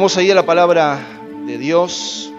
Vamos 0.00 0.16
a 0.16 0.22
a 0.22 0.34
la 0.34 0.46
palabra 0.46 0.98
de 1.46 1.58
Dios, 1.58 2.32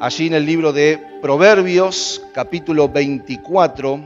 allí 0.00 0.26
en 0.26 0.34
el 0.34 0.44
libro 0.44 0.72
de 0.72 0.98
Proverbios, 1.22 2.20
capítulo 2.34 2.88
24, 2.88 4.00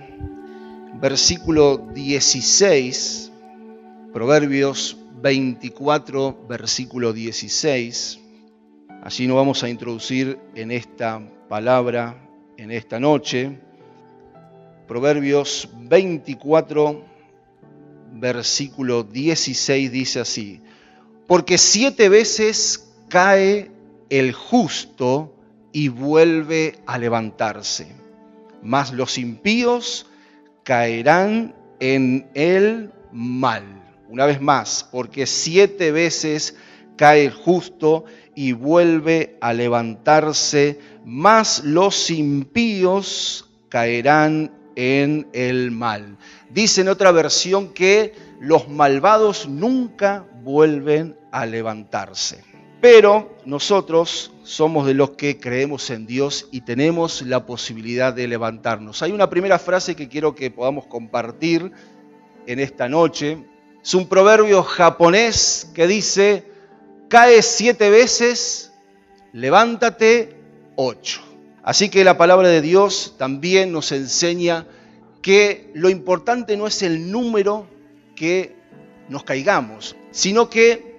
versículo 1.00 1.78
16. 1.78 3.32
Proverbios 4.12 4.98
24, 5.22 6.44
versículo 6.46 7.14
16. 7.14 8.20
Allí 9.02 9.26
nos 9.26 9.36
vamos 9.36 9.62
a 9.64 9.70
introducir 9.70 10.38
en 10.54 10.72
esta 10.72 11.26
palabra, 11.48 12.22
en 12.58 12.70
esta 12.70 13.00
noche. 13.00 13.58
Proverbios 14.86 15.70
24, 15.74 17.02
versículo 18.12 19.04
16 19.04 19.90
dice 19.90 20.20
así 20.20 20.60
porque 21.30 21.58
siete 21.58 22.08
veces 22.08 22.92
cae 23.08 23.70
el 24.08 24.32
justo 24.32 25.32
y 25.70 25.86
vuelve 25.86 26.80
a 26.86 26.98
levantarse, 26.98 27.86
mas 28.64 28.92
los 28.92 29.16
impíos 29.16 30.06
caerán 30.64 31.54
en 31.78 32.28
el 32.34 32.90
mal. 33.12 33.62
Una 34.08 34.26
vez 34.26 34.40
más, 34.40 34.88
porque 34.90 35.24
siete 35.24 35.92
veces 35.92 36.56
cae 36.96 37.26
el 37.26 37.32
justo 37.32 38.06
y 38.34 38.50
vuelve 38.50 39.38
a 39.40 39.52
levantarse, 39.52 40.80
mas 41.04 41.62
los 41.62 42.10
impíos 42.10 43.48
caerán 43.68 44.50
en 44.74 45.28
el 45.32 45.70
mal. 45.70 46.16
Dice 46.52 46.80
en 46.80 46.88
otra 46.88 47.12
versión 47.12 47.72
que 47.72 48.14
los 48.40 48.68
malvados 48.68 49.46
nunca 49.48 50.26
vuelven 50.42 51.16
a 51.32 51.46
levantarse. 51.46 52.42
Pero 52.80 53.36
nosotros 53.44 54.32
somos 54.42 54.86
de 54.86 54.94
los 54.94 55.10
que 55.10 55.38
creemos 55.38 55.90
en 55.90 56.06
Dios 56.06 56.48
y 56.50 56.62
tenemos 56.62 57.22
la 57.22 57.44
posibilidad 57.44 58.14
de 58.14 58.26
levantarnos. 58.26 59.02
Hay 59.02 59.12
una 59.12 59.28
primera 59.28 59.58
frase 59.58 59.94
que 59.94 60.08
quiero 60.08 60.34
que 60.34 60.50
podamos 60.50 60.86
compartir 60.86 61.72
en 62.46 62.58
esta 62.58 62.88
noche. 62.88 63.44
Es 63.82 63.94
un 63.94 64.08
proverbio 64.08 64.62
japonés 64.62 65.70
que 65.74 65.86
dice, 65.86 66.46
cae 67.08 67.42
siete 67.42 67.90
veces, 67.90 68.72
levántate 69.32 70.36
ocho. 70.76 71.20
Así 71.62 71.90
que 71.90 72.02
la 72.02 72.16
palabra 72.16 72.48
de 72.48 72.62
Dios 72.62 73.14
también 73.18 73.72
nos 73.72 73.92
enseña 73.92 74.66
que 75.20 75.70
lo 75.74 75.90
importante 75.90 76.56
no 76.56 76.66
es 76.66 76.82
el 76.82 77.10
número 77.12 77.66
que 78.16 78.56
nos 79.10 79.24
caigamos, 79.24 79.96
sino 80.12 80.48
que 80.48 80.96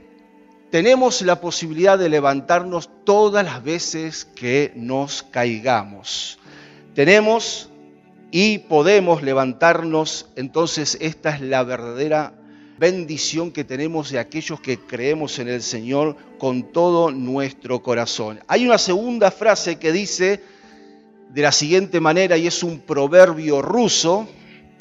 tenemos 0.70 1.22
la 1.24 1.42
posibilidad 1.42 1.98
de 1.98 2.10
levantarnos 2.10 2.90
todas 3.04 3.44
las 3.44 3.64
veces 3.64 4.26
que 4.36 4.72
nos 4.76 5.24
caigamos. 5.24 6.38
Tenemos 6.94 7.70
y 8.30 8.60
podemos 8.60 9.24
levantarnos, 9.24 10.28
entonces 10.36 10.98
esta 11.02 11.32
es 11.32 11.42
la 11.42 11.64
verdadera 11.64 12.34
bendición 12.78 13.52
que 13.52 13.64
tenemos 13.64 14.10
de 14.12 14.20
aquellos 14.20 14.60
que 14.60 14.80
creemos 14.80 15.40
en 15.40 15.48
el 15.48 15.62
Señor 15.62 16.16
con 16.38 16.72
todo 16.72 17.12
nuestro 17.12 17.82
corazón. 17.82 18.40
Hay 18.48 18.66
una 18.66 18.78
segunda 18.78 19.32
frase 19.32 19.78
que 19.78 19.92
dice 19.92 20.42
de 21.30 21.42
la 21.42 21.52
siguiente 21.52 22.00
manera, 22.00 22.38
y 22.38 22.48
es 22.48 22.64
un 22.64 22.80
proverbio 22.80 23.62
ruso, 23.62 24.28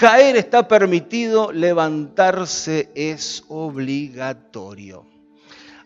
caer 0.01 0.35
está 0.39 0.67
permitido, 0.67 1.53
levantarse 1.53 2.89
es 2.95 3.45
obligatorio. 3.49 5.05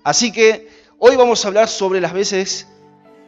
Así 0.05 0.31
que 0.31 0.69
hoy 1.01 1.17
vamos 1.17 1.45
a 1.45 1.49
hablar 1.49 1.67
sobre 1.67 2.01
las 2.01 2.13
veces 2.13 2.69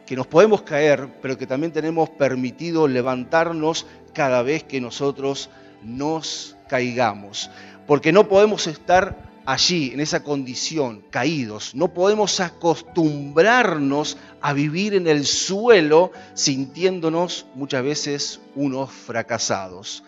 que 0.05 0.15
nos 0.15 0.27
podemos 0.27 0.61
caer, 0.61 1.09
pero 1.21 1.37
que 1.37 1.45
también 1.45 1.73
tenemos 1.73 2.09
permitido 2.11 2.87
levantarnos 2.87 3.85
cada 4.13 4.41
vez 4.43 4.63
que 4.63 4.79
nosotros 4.79 5.49
nos 5.83 6.55
caigamos. 6.69 7.51
Porque 7.85 8.13
no 8.13 8.29
podemos 8.29 8.65
estar 8.67 9.41
allí, 9.45 9.91
en 9.91 9.99
esa 9.99 10.23
condición, 10.23 11.03
caídos. 11.09 11.75
No 11.75 11.93
podemos 11.93 12.39
acostumbrarnos 12.39 14.17
a 14.39 14.53
vivir 14.53 14.93
en 14.93 15.07
el 15.07 15.25
suelo 15.25 16.13
sintiéndonos 16.33 17.45
muchas 17.55 17.83
veces 17.83 18.39
unos 18.55 18.89
fracasados. 18.89 20.05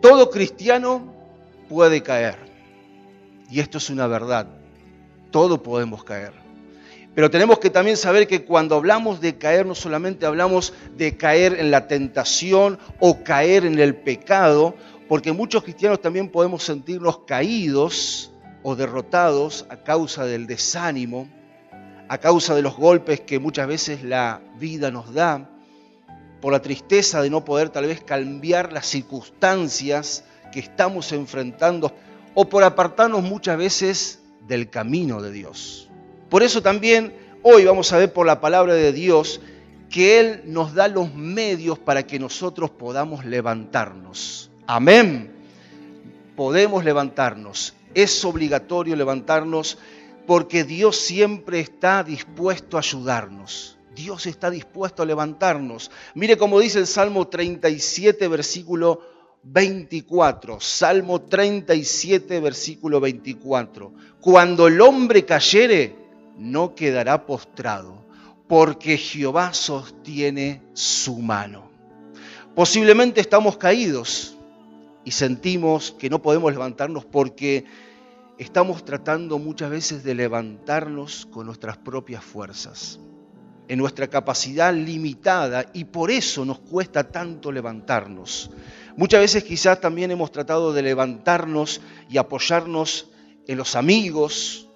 Todo 0.00 0.30
cristiano 0.30 1.14
puede 1.68 2.02
caer. 2.02 2.36
Y 3.50 3.60
esto 3.60 3.78
es 3.78 3.90
una 3.90 4.06
verdad 4.06 4.48
todo 5.36 5.62
podemos 5.62 6.02
caer. 6.02 6.32
Pero 7.14 7.30
tenemos 7.30 7.58
que 7.58 7.68
también 7.68 7.98
saber 7.98 8.26
que 8.26 8.46
cuando 8.46 8.74
hablamos 8.74 9.20
de 9.20 9.36
caer, 9.36 9.66
no 9.66 9.74
solamente 9.74 10.24
hablamos 10.24 10.72
de 10.96 11.16
caer 11.18 11.60
en 11.60 11.70
la 11.70 11.88
tentación 11.88 12.78
o 13.00 13.22
caer 13.22 13.66
en 13.66 13.78
el 13.78 13.96
pecado, 13.96 14.74
porque 15.08 15.32
muchos 15.32 15.62
cristianos 15.62 16.00
también 16.00 16.30
podemos 16.30 16.62
sentirnos 16.62 17.18
caídos 17.26 18.32
o 18.62 18.76
derrotados 18.76 19.66
a 19.68 19.76
causa 19.76 20.24
del 20.24 20.46
desánimo, 20.46 21.28
a 22.08 22.16
causa 22.16 22.54
de 22.54 22.62
los 22.62 22.76
golpes 22.76 23.20
que 23.20 23.38
muchas 23.38 23.68
veces 23.68 24.02
la 24.02 24.40
vida 24.58 24.90
nos 24.90 25.12
da, 25.12 25.50
por 26.46 26.52
la 26.52 26.62
tristeza 26.62 27.22
de 27.22 27.28
no 27.28 27.44
poder 27.44 27.70
tal 27.70 27.86
vez 27.86 28.04
cambiar 28.04 28.72
las 28.72 28.86
circunstancias 28.86 30.22
que 30.52 30.60
estamos 30.60 31.10
enfrentando, 31.10 31.92
o 32.34 32.48
por 32.48 32.62
apartarnos 32.62 33.24
muchas 33.24 33.58
veces 33.58 34.20
del 34.46 34.70
camino 34.70 35.20
de 35.20 35.32
Dios. 35.32 35.90
Por 36.30 36.44
eso 36.44 36.62
también 36.62 37.12
hoy 37.42 37.64
vamos 37.64 37.92
a 37.92 37.98
ver 37.98 38.12
por 38.12 38.28
la 38.28 38.40
palabra 38.40 38.74
de 38.74 38.92
Dios 38.92 39.40
que 39.90 40.20
Él 40.20 40.42
nos 40.44 40.72
da 40.72 40.86
los 40.86 41.12
medios 41.12 41.80
para 41.80 42.06
que 42.06 42.20
nosotros 42.20 42.70
podamos 42.70 43.24
levantarnos. 43.24 44.48
Amén. 44.68 45.32
Podemos 46.36 46.84
levantarnos. 46.84 47.74
Es 47.92 48.24
obligatorio 48.24 48.94
levantarnos 48.94 49.78
porque 50.28 50.62
Dios 50.62 50.96
siempre 50.96 51.58
está 51.58 52.04
dispuesto 52.04 52.76
a 52.76 52.80
ayudarnos. 52.82 53.75
Dios 53.96 54.26
está 54.26 54.50
dispuesto 54.50 55.02
a 55.02 55.06
levantarnos. 55.06 55.90
Mire 56.14 56.36
cómo 56.36 56.60
dice 56.60 56.78
el 56.78 56.86
Salmo 56.86 57.26
37, 57.26 58.28
versículo 58.28 59.00
24, 59.42 60.60
Salmo 60.60 61.22
37, 61.22 62.38
versículo 62.40 63.00
24. 63.00 63.92
Cuando 64.20 64.68
el 64.68 64.80
hombre 64.80 65.24
cayere, 65.24 65.96
no 66.36 66.74
quedará 66.74 67.26
postrado, 67.26 68.04
porque 68.46 68.98
Jehová 68.98 69.54
sostiene 69.54 70.62
su 70.74 71.16
mano. 71.18 71.70
Posiblemente 72.54 73.20
estamos 73.20 73.56
caídos 73.56 74.36
y 75.04 75.12
sentimos 75.12 75.92
que 75.98 76.10
no 76.10 76.20
podemos 76.20 76.52
levantarnos 76.52 77.04
porque 77.04 77.64
estamos 78.38 78.84
tratando 78.84 79.38
muchas 79.38 79.70
veces 79.70 80.04
de 80.04 80.14
levantarnos 80.14 81.26
con 81.26 81.46
nuestras 81.46 81.76
propias 81.76 82.24
fuerzas, 82.24 82.98
en 83.68 83.78
nuestra 83.78 84.08
capacidad 84.08 84.72
limitada 84.72 85.66
y 85.72 85.84
por 85.84 86.10
eso 86.10 86.44
nos 86.44 86.58
cuesta 86.60 87.04
tanto 87.04 87.50
levantarnos. 87.50 88.50
Muchas 88.96 89.20
veces 89.20 89.44
quizás 89.44 89.80
también 89.80 90.10
hemos 90.10 90.32
tratado 90.32 90.72
de 90.72 90.82
levantarnos 90.82 91.80
y 92.08 92.18
apoyarnos 92.18 93.10
en 93.46 93.58
los 93.58 93.76
amigos, 93.76 94.68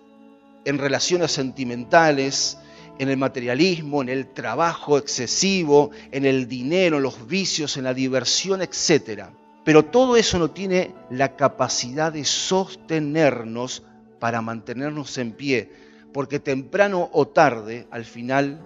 en 0.64 0.78
relaciones 0.78 1.32
sentimentales, 1.32 2.58
en 2.98 3.08
el 3.08 3.16
materialismo, 3.16 4.02
en 4.02 4.10
el 4.10 4.26
trabajo 4.26 4.98
excesivo, 4.98 5.90
en 6.12 6.26
el 6.26 6.46
dinero, 6.46 6.98
en 6.98 7.02
los 7.02 7.26
vicios, 7.26 7.78
en 7.78 7.84
la 7.84 7.94
diversión, 7.94 8.60
etc. 8.60 9.24
Pero 9.64 9.86
todo 9.86 10.16
eso 10.16 10.38
no 10.38 10.50
tiene 10.50 10.92
la 11.08 11.34
capacidad 11.34 12.12
de 12.12 12.26
sostenernos 12.26 13.84
para 14.18 14.42
mantenernos 14.42 15.16
en 15.16 15.32
pie, 15.32 15.72
porque 16.12 16.40
temprano 16.40 17.08
o 17.12 17.26
tarde, 17.26 17.86
al 17.90 18.04
final, 18.04 18.60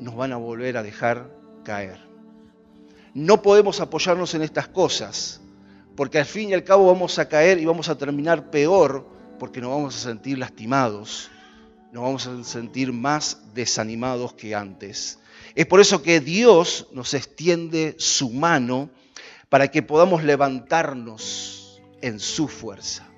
nos 0.00 0.16
van 0.16 0.32
a 0.32 0.36
volver 0.36 0.76
a 0.76 0.82
dejar 0.82 1.30
caer. 1.64 1.98
No 3.14 3.42
podemos 3.42 3.80
apoyarnos 3.80 4.34
en 4.34 4.42
estas 4.42 4.68
cosas, 4.68 5.40
porque 5.96 6.18
al 6.18 6.26
fin 6.26 6.50
y 6.50 6.54
al 6.54 6.64
cabo 6.64 6.86
vamos 6.86 7.18
a 7.18 7.28
caer 7.28 7.58
y 7.58 7.64
vamos 7.64 7.88
a 7.88 7.98
terminar 7.98 8.50
peor, 8.50 9.06
porque 9.38 9.60
nos 9.60 9.70
vamos 9.70 9.96
a 9.96 9.98
sentir 9.98 10.38
lastimados, 10.38 11.30
nos 11.92 12.02
vamos 12.02 12.26
a 12.26 12.44
sentir 12.44 12.92
más 12.92 13.54
desanimados 13.54 14.34
que 14.34 14.54
antes. 14.54 15.18
Es 15.54 15.66
por 15.66 15.80
eso 15.80 16.02
que 16.02 16.20
Dios 16.20 16.86
nos 16.92 17.14
extiende 17.14 17.96
su 17.98 18.30
mano 18.30 18.90
para 19.48 19.68
que 19.68 19.82
podamos 19.82 20.22
levantarnos 20.22 21.80
en 22.00 22.20
su 22.20 22.48
fuerza. 22.48 23.08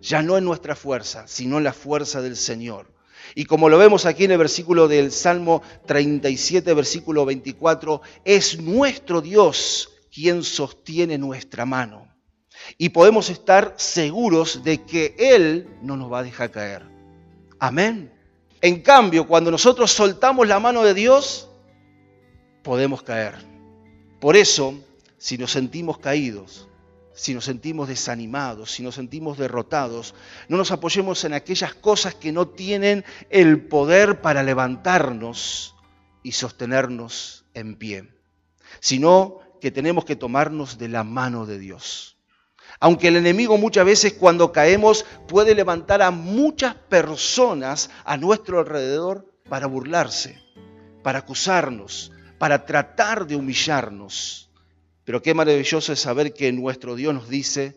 Ya 0.00 0.22
no 0.22 0.38
en 0.38 0.44
nuestra 0.44 0.76
fuerza, 0.76 1.26
sino 1.26 1.58
en 1.58 1.64
la 1.64 1.72
fuerza 1.72 2.22
del 2.22 2.36
Señor. 2.36 2.92
Y 3.34 3.44
como 3.44 3.68
lo 3.68 3.78
vemos 3.78 4.06
aquí 4.06 4.24
en 4.24 4.32
el 4.32 4.38
versículo 4.38 4.88
del 4.88 5.12
Salmo 5.12 5.62
37, 5.86 6.74
versículo 6.74 7.24
24, 7.24 8.00
es 8.24 8.60
nuestro 8.60 9.20
Dios 9.20 9.90
quien 10.12 10.42
sostiene 10.42 11.18
nuestra 11.18 11.66
mano. 11.66 12.08
Y 12.76 12.90
podemos 12.90 13.30
estar 13.30 13.74
seguros 13.76 14.62
de 14.64 14.82
que 14.84 15.14
Él 15.18 15.68
no 15.82 15.96
nos 15.96 16.12
va 16.12 16.20
a 16.20 16.24
dejar 16.24 16.50
caer. 16.50 16.82
Amén. 17.58 18.12
En 18.60 18.82
cambio, 18.82 19.26
cuando 19.26 19.50
nosotros 19.50 19.90
soltamos 19.90 20.46
la 20.46 20.60
mano 20.60 20.82
de 20.82 20.94
Dios, 20.94 21.48
podemos 22.62 23.02
caer. 23.02 23.34
Por 24.20 24.36
eso, 24.36 24.74
si 25.16 25.38
nos 25.38 25.52
sentimos 25.52 25.98
caídos, 25.98 26.68
si 27.14 27.34
nos 27.34 27.44
sentimos 27.44 27.88
desanimados, 27.88 28.70
si 28.72 28.82
nos 28.82 28.94
sentimos 28.94 29.38
derrotados, 29.38 30.14
no 30.48 30.56
nos 30.56 30.70
apoyemos 30.70 31.24
en 31.24 31.34
aquellas 31.34 31.74
cosas 31.74 32.14
que 32.14 32.32
no 32.32 32.48
tienen 32.48 33.04
el 33.30 33.66
poder 33.66 34.20
para 34.20 34.42
levantarnos 34.42 35.74
y 36.22 36.32
sostenernos 36.32 37.44
en 37.54 37.76
pie, 37.76 38.14
sino 38.80 39.38
que 39.60 39.70
tenemos 39.70 40.04
que 40.04 40.16
tomarnos 40.16 40.78
de 40.78 40.88
la 40.88 41.04
mano 41.04 41.46
de 41.46 41.58
Dios. 41.58 42.16
Aunque 42.78 43.08
el 43.08 43.16
enemigo 43.16 43.58
muchas 43.58 43.84
veces 43.84 44.14
cuando 44.14 44.52
caemos 44.52 45.04
puede 45.28 45.54
levantar 45.54 46.02
a 46.02 46.10
muchas 46.10 46.74
personas 46.74 47.90
a 48.04 48.16
nuestro 48.16 48.60
alrededor 48.60 49.30
para 49.48 49.66
burlarse, 49.66 50.40
para 51.02 51.20
acusarnos, 51.20 52.12
para 52.38 52.64
tratar 52.64 53.26
de 53.26 53.36
humillarnos. 53.36 54.49
Pero 55.10 55.22
qué 55.22 55.34
maravilloso 55.34 55.92
es 55.92 55.98
saber 55.98 56.32
que 56.32 56.52
nuestro 56.52 56.94
Dios 56.94 57.12
nos 57.12 57.28
dice, 57.28 57.76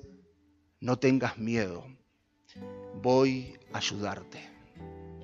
no 0.79 0.99
tengas 0.99 1.39
miedo, 1.39 1.83
voy 3.01 3.57
a 3.71 3.79
ayudarte. 3.79 4.39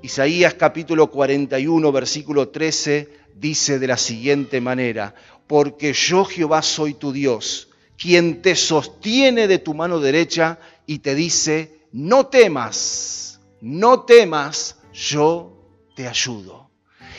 Isaías 0.02 0.56
capítulo 0.56 1.12
41, 1.12 1.92
versículo 1.92 2.50
13 2.50 3.10
dice 3.36 3.78
de 3.78 3.86
la 3.86 3.98
siguiente 3.98 4.60
manera, 4.60 5.14
porque 5.46 5.94
yo 5.94 6.26
Jehová 6.26 6.64
soy 6.64 6.96
tu 6.96 7.12
Dios, 7.12 7.70
quien 7.96 8.42
te 8.42 8.56
sostiene 8.56 9.48
de 9.48 9.60
tu 9.60 9.76
mano 9.76 10.00
derecha 10.00 10.58
y 10.88 10.98
te 10.98 11.14
dice, 11.14 11.86
no 11.92 12.26
temas, 12.26 13.40
no 13.62 14.06
temas, 14.06 14.80
yo 14.94 15.64
te 15.96 16.08
ayudo. 16.08 16.72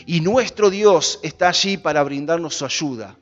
Y 0.04 0.20
nuestro 0.20 0.68
Dios 0.68 1.20
está 1.22 1.50
allí 1.50 1.76
para 1.76 2.02
brindarnos 2.02 2.56
su 2.56 2.64
ayuda, 2.64 3.16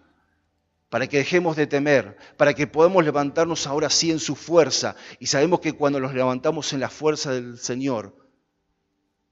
para 0.88 1.06
que 1.06 1.18
dejemos 1.18 1.56
de 1.56 1.66
temer, 1.66 2.16
para 2.36 2.54
que 2.54 2.66
podamos 2.66 3.04
levantarnos 3.04 3.66
ahora 3.66 3.90
sí 3.90 4.10
en 4.10 4.18
su 4.18 4.34
fuerza. 4.34 4.96
Y 5.18 5.26
sabemos 5.26 5.60
que 5.60 5.72
cuando 5.72 6.00
nos 6.00 6.14
levantamos 6.14 6.72
en 6.72 6.80
la 6.80 6.88
fuerza 6.88 7.32
del 7.32 7.58
Señor, 7.58 8.14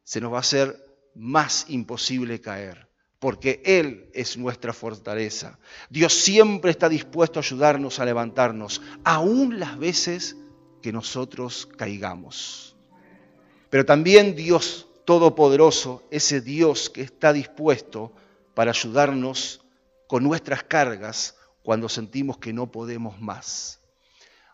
se 0.04 0.20
nos 0.20 0.32
va 0.32 0.38
a 0.38 0.40
hacer 0.40 0.76
más 1.14 1.66
imposible 1.68 2.40
caer 2.40 2.86
porque 3.18 3.62
Él 3.64 4.10
es 4.12 4.36
nuestra 4.36 4.72
fortaleza. 4.72 5.58
Dios 5.90 6.12
siempre 6.12 6.70
está 6.70 6.88
dispuesto 6.88 7.38
a 7.38 7.42
ayudarnos 7.42 7.98
a 7.98 8.04
levantarnos, 8.04 8.82
aún 9.04 9.58
las 9.58 9.78
veces 9.78 10.36
que 10.82 10.92
nosotros 10.92 11.66
caigamos. 11.76 12.76
Pero 13.70 13.84
también 13.84 14.36
Dios 14.36 14.86
Todopoderoso, 15.04 16.02
ese 16.10 16.40
Dios 16.40 16.90
que 16.90 17.02
está 17.02 17.32
dispuesto 17.32 18.12
para 18.54 18.72
ayudarnos 18.72 19.60
con 20.08 20.24
nuestras 20.24 20.64
cargas 20.64 21.35
cuando 21.66 21.88
sentimos 21.88 22.38
que 22.38 22.52
no 22.52 22.70
podemos 22.70 23.20
más. 23.20 23.80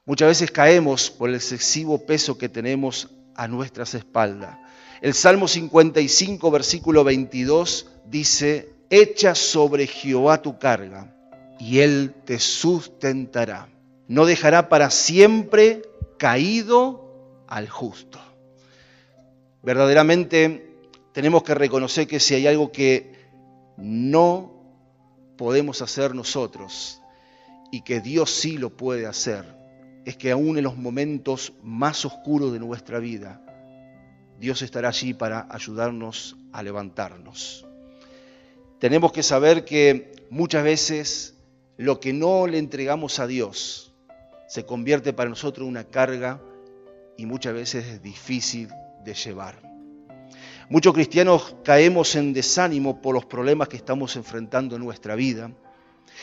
Muchas 0.06 0.29
veces 0.29 0.50
caemos 0.50 1.11
por 1.11 1.29
el 1.29 1.35
excesivo 1.35 2.06
peso 2.06 2.38
que 2.38 2.49
tenemos 2.49 3.11
a 3.35 3.49
nuestras 3.49 3.93
espaldas. 3.93 4.56
El 5.03 5.12
Salmo 5.12 5.47
55, 5.47 6.50
versículo 6.50 7.05
22 7.05 7.87
dice, 8.06 8.73
echa 8.88 9.35
sobre 9.35 9.87
Jehová 9.87 10.41
tu 10.41 10.59
carga 10.59 11.14
y 11.61 11.81
él 11.81 12.14
te 12.25 12.38
sustentará. 12.38 13.69
No 14.08 14.25
dejará 14.25 14.70
para 14.70 14.88
siempre 14.88 15.82
caído 16.17 17.44
al 17.47 17.69
justo. 17.69 18.19
Verdaderamente 19.62 20.79
tenemos 21.12 21.43
que 21.43 21.55
reconocer 21.55 22.06
que 22.06 22.20
si 22.20 22.37
hay 22.37 22.47
algo 22.47 22.73
que 22.73 23.12
no 23.76 24.55
podemos 25.37 25.82
hacer 25.82 26.15
nosotros 26.15 27.00
y 27.73 27.81
que 27.81 28.01
Dios 28.01 28.31
sí 28.31 28.59
lo 28.59 28.71
puede 28.71 29.07
hacer, 29.07 29.45
es 30.05 30.17
que 30.17 30.31
aún 30.31 30.59
en 30.59 30.65
los 30.65 30.77
momentos 30.77 31.55
más 31.63 32.05
oscuros 32.05 32.53
de 32.53 32.61
nuestra 32.61 33.01
vida, 33.01 33.41
Dios 34.39 34.63
estará 34.63 34.91
allí 34.91 35.15
para 35.15 35.49
ayudarnos 35.51 36.37
a 36.53 36.63
levantarnos. 36.63 37.67
Tenemos 38.79 39.11
que 39.13 39.23
saber 39.23 39.65
que 39.65 40.27
muchas 40.31 40.63
veces 40.63 41.35
lo 41.77 41.99
que 41.99 42.13
no 42.13 42.47
le 42.47 42.59
entregamos 42.59 43.19
a 43.19 43.27
Dios 43.27 43.93
se 44.49 44.67
convierte 44.67 45.13
para 45.13 45.31
nosotros 45.31 45.65
en 45.65 45.71
una 45.71 45.85
carga 45.85 46.43
y 47.17 47.25
muchas 47.25 47.55
veces 47.55 47.87
es 47.87 48.03
difícil 48.03 48.69
de 49.03 49.15
llevar. 49.15 49.63
Muchos 50.69 50.93
cristianos 50.93 51.57
caemos 51.65 52.17
en 52.17 52.33
desánimo 52.33 53.01
por 53.01 53.15
los 53.15 53.25
problemas 53.25 53.69
que 53.69 53.77
estamos 53.77 54.17
enfrentando 54.17 54.77
en 54.77 54.85
nuestra 54.85 55.15
vida. 55.15 55.51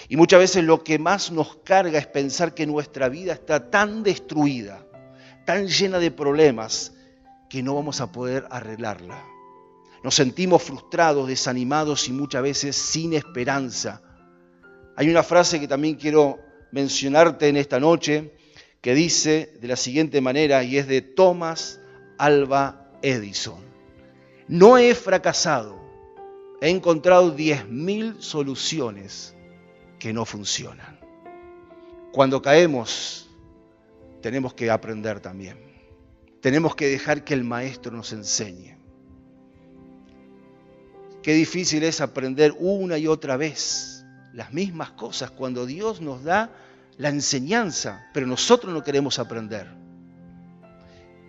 Y 0.07 0.17
muchas 0.17 0.39
veces 0.39 0.63
lo 0.63 0.83
que 0.83 0.99
más 0.99 1.31
nos 1.31 1.57
carga 1.57 1.99
es 1.99 2.07
pensar 2.07 2.53
que 2.53 2.65
nuestra 2.65 3.09
vida 3.09 3.33
está 3.33 3.69
tan 3.69 4.03
destruida, 4.03 4.85
tan 5.45 5.67
llena 5.67 5.99
de 5.99 6.11
problemas, 6.11 6.93
que 7.49 7.63
no 7.63 7.75
vamos 7.75 7.99
a 7.99 8.11
poder 8.11 8.47
arreglarla. 8.49 9.23
Nos 10.03 10.15
sentimos 10.15 10.63
frustrados, 10.63 11.27
desanimados 11.27 12.07
y 12.07 12.13
muchas 12.13 12.43
veces 12.43 12.75
sin 12.75 13.13
esperanza. 13.13 14.01
Hay 14.95 15.09
una 15.09 15.23
frase 15.23 15.59
que 15.59 15.67
también 15.67 15.95
quiero 15.95 16.39
mencionarte 16.71 17.47
en 17.47 17.57
esta 17.57 17.79
noche 17.79 18.33
que 18.81 18.93
dice 18.93 19.57
de 19.59 19.67
la 19.67 19.75
siguiente 19.75 20.21
manera 20.21 20.63
y 20.63 20.77
es 20.77 20.87
de 20.87 21.01
Thomas 21.01 21.81
Alba 22.17 22.91
Edison. 23.01 23.59
No 24.47 24.77
he 24.77 24.95
fracasado, 24.95 25.79
he 26.61 26.69
encontrado 26.69 27.35
10.000 27.35 28.19
soluciones 28.19 29.35
que 29.99 30.13
no 30.13 30.25
funcionan. 30.25 30.99
Cuando 32.11 32.41
caemos, 32.41 33.29
tenemos 34.21 34.53
que 34.53 34.71
aprender 34.71 35.19
también. 35.19 35.57
Tenemos 36.41 36.75
que 36.75 36.87
dejar 36.87 37.23
que 37.23 37.33
el 37.33 37.43
maestro 37.43 37.91
nos 37.91 38.13
enseñe. 38.13 38.77
Qué 41.21 41.33
difícil 41.33 41.83
es 41.83 41.99
aprender 41.99 42.55
una 42.57 42.97
y 42.97 43.05
otra 43.05 43.35
vez 43.35 44.05
las 44.33 44.53
mismas 44.53 44.91
cosas 44.91 45.31
cuando 45.31 45.65
Dios 45.65 46.01
nos 46.01 46.23
da 46.23 46.49
la 46.97 47.09
enseñanza, 47.09 48.09
pero 48.13 48.25
nosotros 48.25 48.73
no 48.73 48.83
queremos 48.83 49.19
aprender. 49.19 49.67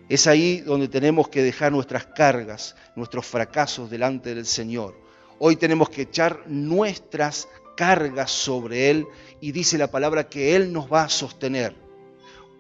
Es 0.09 0.26
ahí 0.26 0.61
donde 0.61 0.88
tenemos 0.88 1.28
que 1.28 1.42
dejar 1.42 1.73
nuestras 1.73 2.06
cargas, 2.06 2.76
nuestros 2.97 3.26
fracasos 3.26 3.90
delante 3.90 4.35
del 4.35 4.47
Señor. 4.47 4.97
Hoy 5.38 5.56
tenemos 5.56 5.88
que 5.88 6.02
echar 6.02 6.44
nuestras 6.47 7.49
cargas 7.80 8.30
sobre 8.30 8.90
Él 8.90 9.06
y 9.40 9.52
dice 9.52 9.78
la 9.78 9.90
palabra 9.90 10.28
que 10.28 10.54
Él 10.54 10.70
nos 10.70 10.92
va 10.92 11.04
a 11.04 11.08
sostener. 11.08 11.75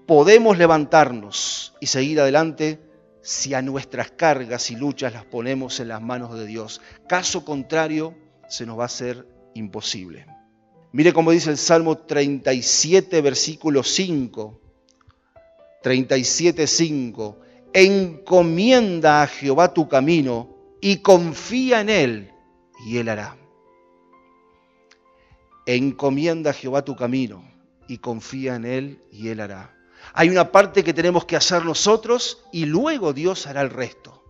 Podemos 0.06 0.56
levantarnos 0.56 1.74
y 1.78 1.88
seguir 1.88 2.22
adelante 2.22 2.80
si 3.20 3.52
a 3.52 3.60
nuestras 3.60 4.12
cargas 4.12 4.70
y 4.70 4.76
luchas 4.76 5.12
las 5.12 5.26
ponemos 5.26 5.78
en 5.78 5.88
las 5.88 6.00
manos 6.00 6.38
de 6.38 6.46
Dios. 6.46 6.80
Caso 7.06 7.44
contrario, 7.44 8.14
se 8.48 8.64
nos 8.64 8.78
va 8.78 8.84
a 8.84 8.86
hacer 8.86 9.26
imposible. 9.54 10.24
Mire 10.92 11.12
cómo 11.12 11.32
dice 11.32 11.50
el 11.50 11.58
Salmo 11.58 11.98
37, 11.98 13.20
versículo 13.20 13.82
5. 13.82 14.58
37, 15.82 16.66
5. 16.66 17.40
Encomienda 17.74 19.24
a 19.24 19.26
Jehová 19.26 19.74
tu 19.74 19.86
camino 19.86 20.56
y 20.80 20.96
confía 21.02 21.82
en 21.82 21.90
Él 21.90 22.30
y 22.86 22.96
Él 22.96 23.10
hará. 23.10 23.39
Encomienda 25.76 26.50
a 26.50 26.52
Jehová 26.52 26.84
tu 26.84 26.96
camino 26.96 27.48
y 27.86 27.98
confía 27.98 28.56
en 28.56 28.64
Él 28.64 29.04
y 29.12 29.28
Él 29.28 29.38
hará. 29.38 29.76
Hay 30.14 30.28
una 30.28 30.50
parte 30.50 30.82
que 30.82 30.92
tenemos 30.92 31.26
que 31.26 31.36
hacer 31.36 31.64
nosotros 31.64 32.42
y 32.52 32.66
luego 32.66 33.12
Dios 33.12 33.46
hará 33.46 33.60
el 33.60 33.70
resto. 33.70 34.20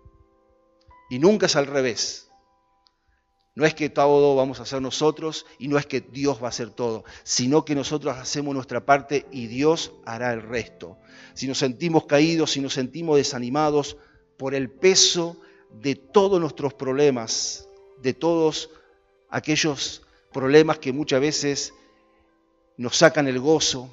Y 1.09 1.19
nunca 1.19 1.47
es 1.47 1.57
al 1.57 1.67
revés. 1.67 2.29
No 3.55 3.65
es 3.65 3.75
que 3.75 3.89
todo 3.89 4.37
vamos 4.37 4.61
a 4.61 4.65
hacer 4.65 4.83
nosotros 4.83 5.47
y 5.59 5.69
no 5.69 5.79
es 5.79 5.87
que 5.87 6.03
Dios 6.03 6.43
va 6.43 6.47
a 6.47 6.51
hacer 6.51 6.73
todo, 6.73 7.05
sino 7.23 7.65
que 7.65 7.75
nosotros 7.75 8.19
hacemos 8.19 8.55
nuestra 8.55 8.85
parte 8.85 9.25
y 9.33 9.47
Dios 9.47 9.93
hará 10.05 10.35
el 10.35 10.43
resto. 10.43 10.99
Si 11.33 11.49
nos 11.49 11.57
sentimos 11.57 12.05
caídos, 12.05 12.51
si 12.51 12.61
nos 12.61 12.75
sentimos 12.75 13.17
desanimados 13.17 13.97
por 14.37 14.55
el 14.55 14.69
peso 14.71 15.41
de 15.71 15.95
todos 15.95 16.39
nuestros 16.39 16.75
problemas, 16.75 17.67
de 18.03 18.13
todos 18.13 18.69
aquellos 19.31 20.03
problemas 20.33 20.79
que 20.79 20.93
muchas 20.93 21.21
veces 21.21 21.75
nos 22.77 22.97
sacan 22.97 23.29
el 23.29 23.39
gozo, 23.41 23.91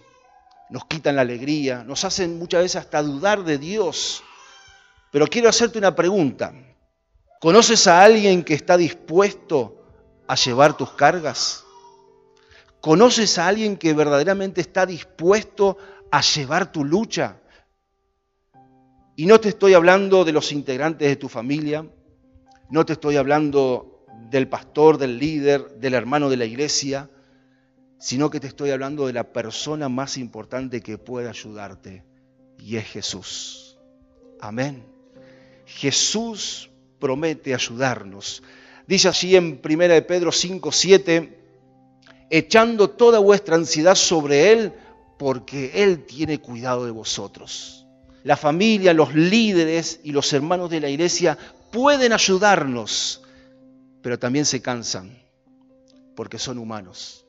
nos 0.70 0.86
quitan 0.86 1.16
la 1.16 1.22
alegría, 1.22 1.84
nos 1.84 2.04
hacen 2.06 2.38
muchas 2.38 2.62
veces 2.62 2.76
hasta 2.78 3.02
dudar 3.02 3.44
de 3.44 3.58
Dios. 3.58 4.24
Pero 5.12 5.28
quiero 5.28 5.50
hacerte 5.50 5.78
una 5.78 5.96
pregunta. 5.96 6.54
¿Conoces 7.40 7.88
a 7.88 8.04
alguien 8.04 8.44
que 8.44 8.54
está 8.54 8.78
dispuesto 8.78 9.86
a 10.28 10.36
llevar 10.36 10.76
tus 10.76 10.92
cargas? 10.92 11.64
¿Conoces 12.82 13.38
a 13.38 13.48
alguien 13.48 13.78
que 13.78 13.94
verdaderamente 13.94 14.62
está 14.62 14.86
dispuesto 14.86 15.78
a 16.12 16.22
llevar 16.22 16.72
tu 16.72 16.84
lucha? 16.84 17.38
Y 19.16 19.26
no 19.26 19.40
te 19.40 19.50
estoy 19.50 19.74
hablando 19.74 20.24
de 20.26 20.32
los 20.32 20.52
integrantes 20.52 21.08
de 21.08 21.16
tu 21.16 21.28
familia, 21.28 21.86
No 22.70 22.86
te 22.86 22.94
estoy 22.94 23.16
hablando 23.16 23.97
del 24.30 24.48
pastor, 24.48 24.98
del 24.98 25.20
líder, 25.20 25.80
del 25.80 25.94
hermano 25.94 26.30
de 26.30 26.38
la 26.38 26.46
iglesia, 26.46 27.10
sino 28.00 28.30
que 28.30 28.40
te 28.40 28.48
estoy 28.48 28.72
hablando 28.72 29.08
de 29.08 29.14
la 29.14 29.32
persona 29.32 29.90
más 29.90 30.18
importante 30.18 30.82
que 30.82 30.98
puede 30.98 31.30
ayudarte, 31.30 32.04
y 32.60 32.78
es 32.78 32.86
Jesús. 32.86 33.78
Amén. 34.40 34.86
Jesús 35.66 36.70
promete 37.00 37.54
ayudarnos. 37.54 38.44
Dice 38.88 39.08
allí 39.08 39.36
en 39.36 39.60
1 39.64 39.88
de 39.88 40.02
Pedro 40.02 40.32
5, 40.32 40.72
7, 40.72 41.40
echando 42.30 42.90
toda 42.90 43.20
vuestra 43.20 43.56
ansiedad 43.56 43.96
sobre 43.96 44.52
Él, 44.52 44.74
porque 45.18 45.72
Él 45.84 46.06
tiene 46.06 46.40
cuidado 46.40 46.86
de 46.86 46.92
vosotros. 46.92 47.86
La 48.24 48.38
familia, 48.38 48.94
los 48.94 49.16
líderes 49.16 50.00
y 50.04 50.12
los 50.12 50.32
hermanos 50.34 50.70
de 50.70 50.80
la 50.80 50.90
iglesia 50.90 51.38
pueden 51.72 52.14
ayudarnos, 52.14 53.24
pero 54.02 54.20
también 54.20 54.46
se 54.46 54.62
cansan, 54.62 55.18
porque 56.16 56.40
son 56.40 56.58
humanos. 56.58 57.26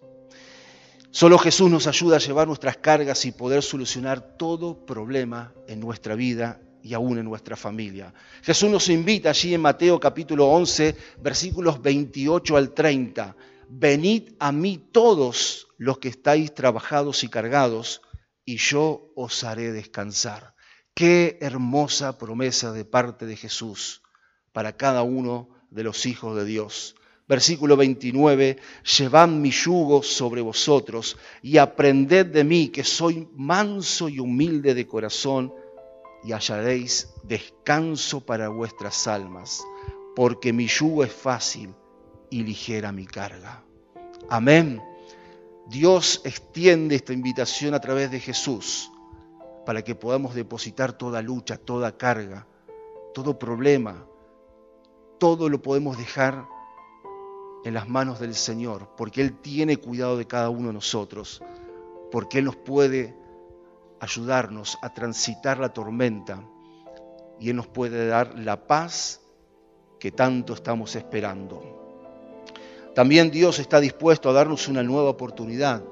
Solo 1.11 1.39
Jesús 1.39 1.71
nos 1.71 1.87
ayuda 1.87 2.17
a 2.17 2.21
llevar 2.21 2.47
nuestras 2.47 2.77
cargas 2.77 3.25
y 3.25 3.33
poder 3.33 3.63
solucionar 3.63 4.37
todo 4.37 4.85
problema 4.85 5.55
en 5.67 5.81
nuestra 5.81 6.15
vida 6.15 6.61
y 6.83 6.95
aún 6.95 7.19
en 7.19 7.25
nuestra 7.25 7.57
familia. 7.57 8.13
Jesús 8.43 8.71
nos 8.71 8.89
invita 8.89 9.31
allí 9.31 9.55
en 9.55 9.63
Mateo 9.63 9.99
capítulo 9.99 10.47
11, 10.49 10.97
versículos 11.21 11.81
28 11.81 12.57
al 12.57 12.75
30. 12.75 13.37
Venid 13.69 14.35
a 14.39 14.53
mí 14.53 14.89
todos 14.93 15.69
los 15.79 15.99
que 15.99 16.09
estáis 16.09 16.55
trabajados 16.55 17.25
y 17.25 17.29
cargados, 17.29 18.03
y 18.45 18.57
yo 18.57 19.11
os 19.17 19.45
haré 19.45 19.73
descansar. 19.73 20.55
Qué 20.95 21.39
hermosa 21.41 22.19
promesa 22.19 22.73
de 22.73 22.85
parte 22.85 23.27
de 23.27 23.37
Jesús 23.37 24.03
para 24.53 24.77
cada 24.77 25.03
uno 25.03 25.51
de 25.71 25.85
los 25.85 26.07
hijos 26.07 26.37
de 26.37 26.45
Dios. 26.45 26.95
Versículo 27.29 27.77
29, 27.77 28.57
llevad 28.99 29.29
mi 29.29 29.51
yugo 29.51 30.03
sobre 30.03 30.41
vosotros 30.41 31.19
y 31.43 31.59
aprended 31.59 32.27
de 32.27 32.43
mí 32.43 32.69
que 32.69 32.85
soy 32.85 33.29
manso 33.37 34.09
y 34.09 34.19
humilde 34.19 34.75
de 34.75 34.87
corazón 34.87 35.53
y 36.25 36.33
hallaréis 36.33 37.13
descanso 37.25 38.25
para 38.25 38.49
vuestras 38.49 39.07
almas, 39.07 39.63
porque 40.17 40.55
mi 40.55 40.67
yugo 40.67 41.05
es 41.05 41.13
fácil 41.13 41.75
y 42.31 42.43
ligera 42.45 42.93
mi 42.93 43.07
carga. 43.07 43.63
Amén. 44.31 44.83
Dios 45.69 46.23
extiende 46.25 46.97
esta 46.97 47.13
invitación 47.13 47.75
a 47.75 47.81
través 47.81 48.11
de 48.11 48.21
Jesús 48.21 48.91
para 49.67 49.85
que 49.85 49.95
podamos 49.95 50.35
depositar 50.35 50.97
toda 50.97 51.21
lucha, 51.21 51.59
toda 51.59 51.99
carga, 51.99 52.47
todo 53.13 53.39
problema, 53.39 54.08
todo 55.19 55.49
lo 55.49 55.61
podemos 55.61 55.99
dejar 55.99 56.47
en 57.65 57.75
las 57.75 57.89
manos 57.89 58.21
del 58.21 58.35
Señor, 58.35 58.89
porque 58.97 59.21
Él 59.21 59.35
tiene 59.41 59.77
cuidado 59.77 60.17
de 60.17 60.27
cada 60.27 60.49
uno 60.49 60.69
de 60.69 60.75
nosotros, 60.75 61.43
porque 62.11 62.39
Él 62.39 62.47
nos 62.47 62.57
puede 62.57 63.15
ayudarnos 64.01 64.79
a 64.83 64.95
transitar 64.95 65.59
la 65.59 65.73
tormenta 65.73 66.43
y 67.41 67.51
Él 67.51 67.57
nos 67.57 67.67
puede 67.67 68.07
dar 68.07 68.39
la 68.39 68.67
paz 68.67 69.21
que 69.99 70.13
tanto 70.13 70.55
estamos 70.55 70.95
esperando. 70.97 71.79
También 72.95 73.31
Dios 73.31 73.59
está 73.59 73.81
dispuesto 73.81 74.31
a 74.31 74.33
darnos 74.33 74.69
una 74.69 74.83
nueva 74.83 75.11
oportunidad 75.11 75.83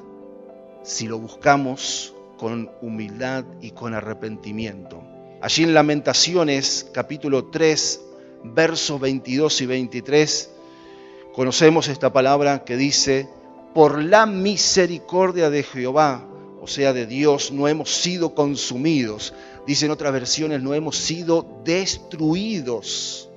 si 0.83 1.09
lo 1.09 1.19
buscamos 1.19 2.15
con 2.39 2.71
humildad 2.81 3.45
y 3.61 3.73
con 3.73 3.95
arrepentimiento. 3.95 5.03
Allí 5.41 5.65
en 5.65 5.75
Lamentaciones 5.75 6.89
capítulo 6.93 7.47
3, 7.47 8.06
versos 8.55 9.01
22 9.01 9.61
y 9.61 9.67
23, 9.67 10.51
conocemos 11.35 11.89
esta 11.89 12.13
palabra 12.13 12.65
que 12.65 12.77
dice, 12.77 13.29
por 13.75 14.03
la 14.03 14.27
misericordia 14.27 15.51
de 15.51 15.63
Jehová, 15.63 16.27
o 16.61 16.67
sea, 16.67 16.93
de 16.93 17.07
Dios, 17.07 17.53
no 17.53 17.69
hemos 17.69 17.91
sido 17.91 18.35
consumidos. 18.35 19.35
Dicen 19.67 19.91
otras 19.91 20.13
versiones, 20.13 20.63
no 20.63 20.75
hemos 20.75 20.97
sido 20.97 21.47
destruidos, 21.65 23.29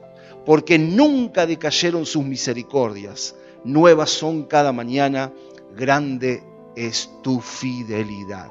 porque 0.46 0.80
nunca 0.80 1.46
decayeron 1.46 2.06
sus 2.06 2.24
misericordias. 2.24 3.36
Nuevas 3.64 4.10
son 4.10 4.44
cada 4.44 4.72
mañana, 4.72 5.34
grande 5.76 6.42
es 6.76 7.10
tu 7.22 7.42
fidelidad. 7.42 8.50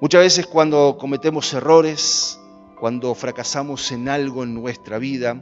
Muchas 0.00 0.20
veces 0.20 0.46
cuando 0.46 0.96
cometemos 0.98 1.52
errores, 1.52 2.38
cuando 2.78 3.14
fracasamos 3.14 3.90
en 3.92 4.08
algo 4.08 4.42
en 4.42 4.54
nuestra 4.54 4.98
vida, 4.98 5.40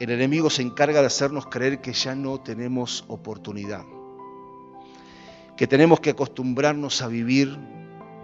el 0.00 0.10
enemigo 0.10 0.50
se 0.50 0.62
encarga 0.62 1.00
de 1.00 1.06
hacernos 1.06 1.46
creer 1.46 1.80
que 1.80 1.92
ya 1.92 2.14
no 2.14 2.40
tenemos 2.40 3.04
oportunidad 3.08 3.84
que 5.56 5.66
tenemos 5.66 6.00
que 6.00 6.10
acostumbrarnos 6.10 7.02
a 7.02 7.08
vivir 7.08 7.56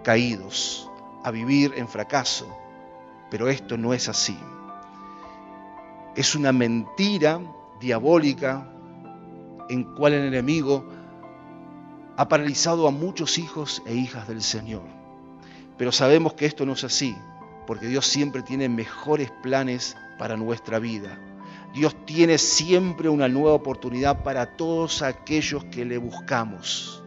caídos, 0.03 0.89
a 1.23 1.31
vivir 1.31 1.73
en 1.75 1.87
fracaso, 1.87 2.47
pero 3.29 3.47
esto 3.47 3.77
no 3.77 3.93
es 3.93 4.09
así. 4.09 4.37
Es 6.15 6.35
una 6.35 6.51
mentira 6.51 7.39
diabólica 7.79 8.67
en 9.69 9.83
cual 9.95 10.13
el 10.13 10.25
enemigo 10.25 10.85
ha 12.17 12.27
paralizado 12.27 12.87
a 12.87 12.91
muchos 12.91 13.37
hijos 13.37 13.81
e 13.85 13.95
hijas 13.95 14.27
del 14.27 14.41
Señor. 14.41 14.83
Pero 15.77 15.93
sabemos 15.93 16.33
que 16.33 16.45
esto 16.45 16.65
no 16.65 16.73
es 16.73 16.83
así, 16.83 17.15
porque 17.71 17.87
Dios 17.87 18.05
siempre 18.05 18.41
tiene 18.41 18.67
mejores 18.67 19.31
planes 19.31 19.95
para 20.17 20.35
nuestra 20.35 20.77
vida. 20.77 21.17
Dios 21.73 21.95
tiene 22.05 22.37
siempre 22.37 23.07
una 23.07 23.29
nueva 23.29 23.53
oportunidad 23.53 24.23
para 24.23 24.57
todos 24.57 25.01
aquellos 25.01 25.63
que 25.63 25.85
le 25.85 25.97
buscamos 25.97 27.01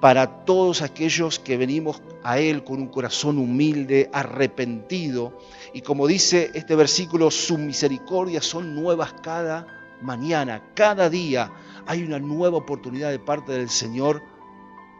para 0.00 0.44
todos 0.44 0.82
aquellos 0.82 1.40
que 1.40 1.56
venimos 1.56 2.00
a 2.22 2.38
Él 2.38 2.62
con 2.62 2.78
un 2.80 2.86
corazón 2.86 3.38
humilde, 3.38 4.08
arrepentido. 4.12 5.36
Y 5.72 5.80
como 5.80 6.06
dice 6.06 6.52
este 6.54 6.76
versículo, 6.76 7.32
sus 7.32 7.58
misericordias 7.58 8.44
son 8.44 8.76
nuevas 8.76 9.14
cada 9.20 9.66
mañana, 10.00 10.62
cada 10.74 11.10
día. 11.10 11.50
Hay 11.86 12.04
una 12.04 12.20
nueva 12.20 12.58
oportunidad 12.58 13.10
de 13.10 13.18
parte 13.18 13.50
del 13.50 13.68
Señor 13.68 14.22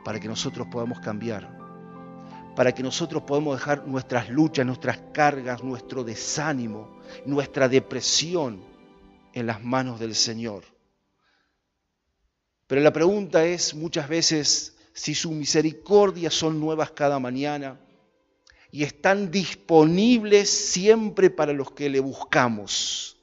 para 0.04 0.18
que 0.18 0.26
nosotros 0.26 0.66
podamos 0.68 0.98
cambiar, 0.98 1.56
para 2.58 2.74
que 2.74 2.82
nosotros 2.82 3.22
podamos 3.22 3.56
dejar 3.56 3.86
nuestras 3.86 4.28
luchas, 4.30 4.66
nuestras 4.66 4.98
cargas, 5.12 5.62
nuestro 5.62 6.02
desánimo, 6.02 6.98
nuestra 7.24 7.68
depresión 7.68 8.60
en 9.32 9.46
las 9.46 9.62
manos 9.62 10.00
del 10.00 10.16
Señor. 10.16 10.64
Pero 12.66 12.80
la 12.80 12.92
pregunta 12.92 13.44
es 13.44 13.76
muchas 13.76 14.08
veces, 14.08 14.76
si 14.92 15.14
sus 15.14 15.30
misericordias 15.30 16.34
son 16.34 16.58
nuevas 16.58 16.90
cada 16.90 17.20
mañana 17.20 17.78
y 18.72 18.82
están 18.82 19.30
disponibles 19.30 20.50
siempre 20.50 21.30
para 21.30 21.52
los 21.52 21.70
que 21.70 21.88
le 21.88 22.00
buscamos, 22.00 23.18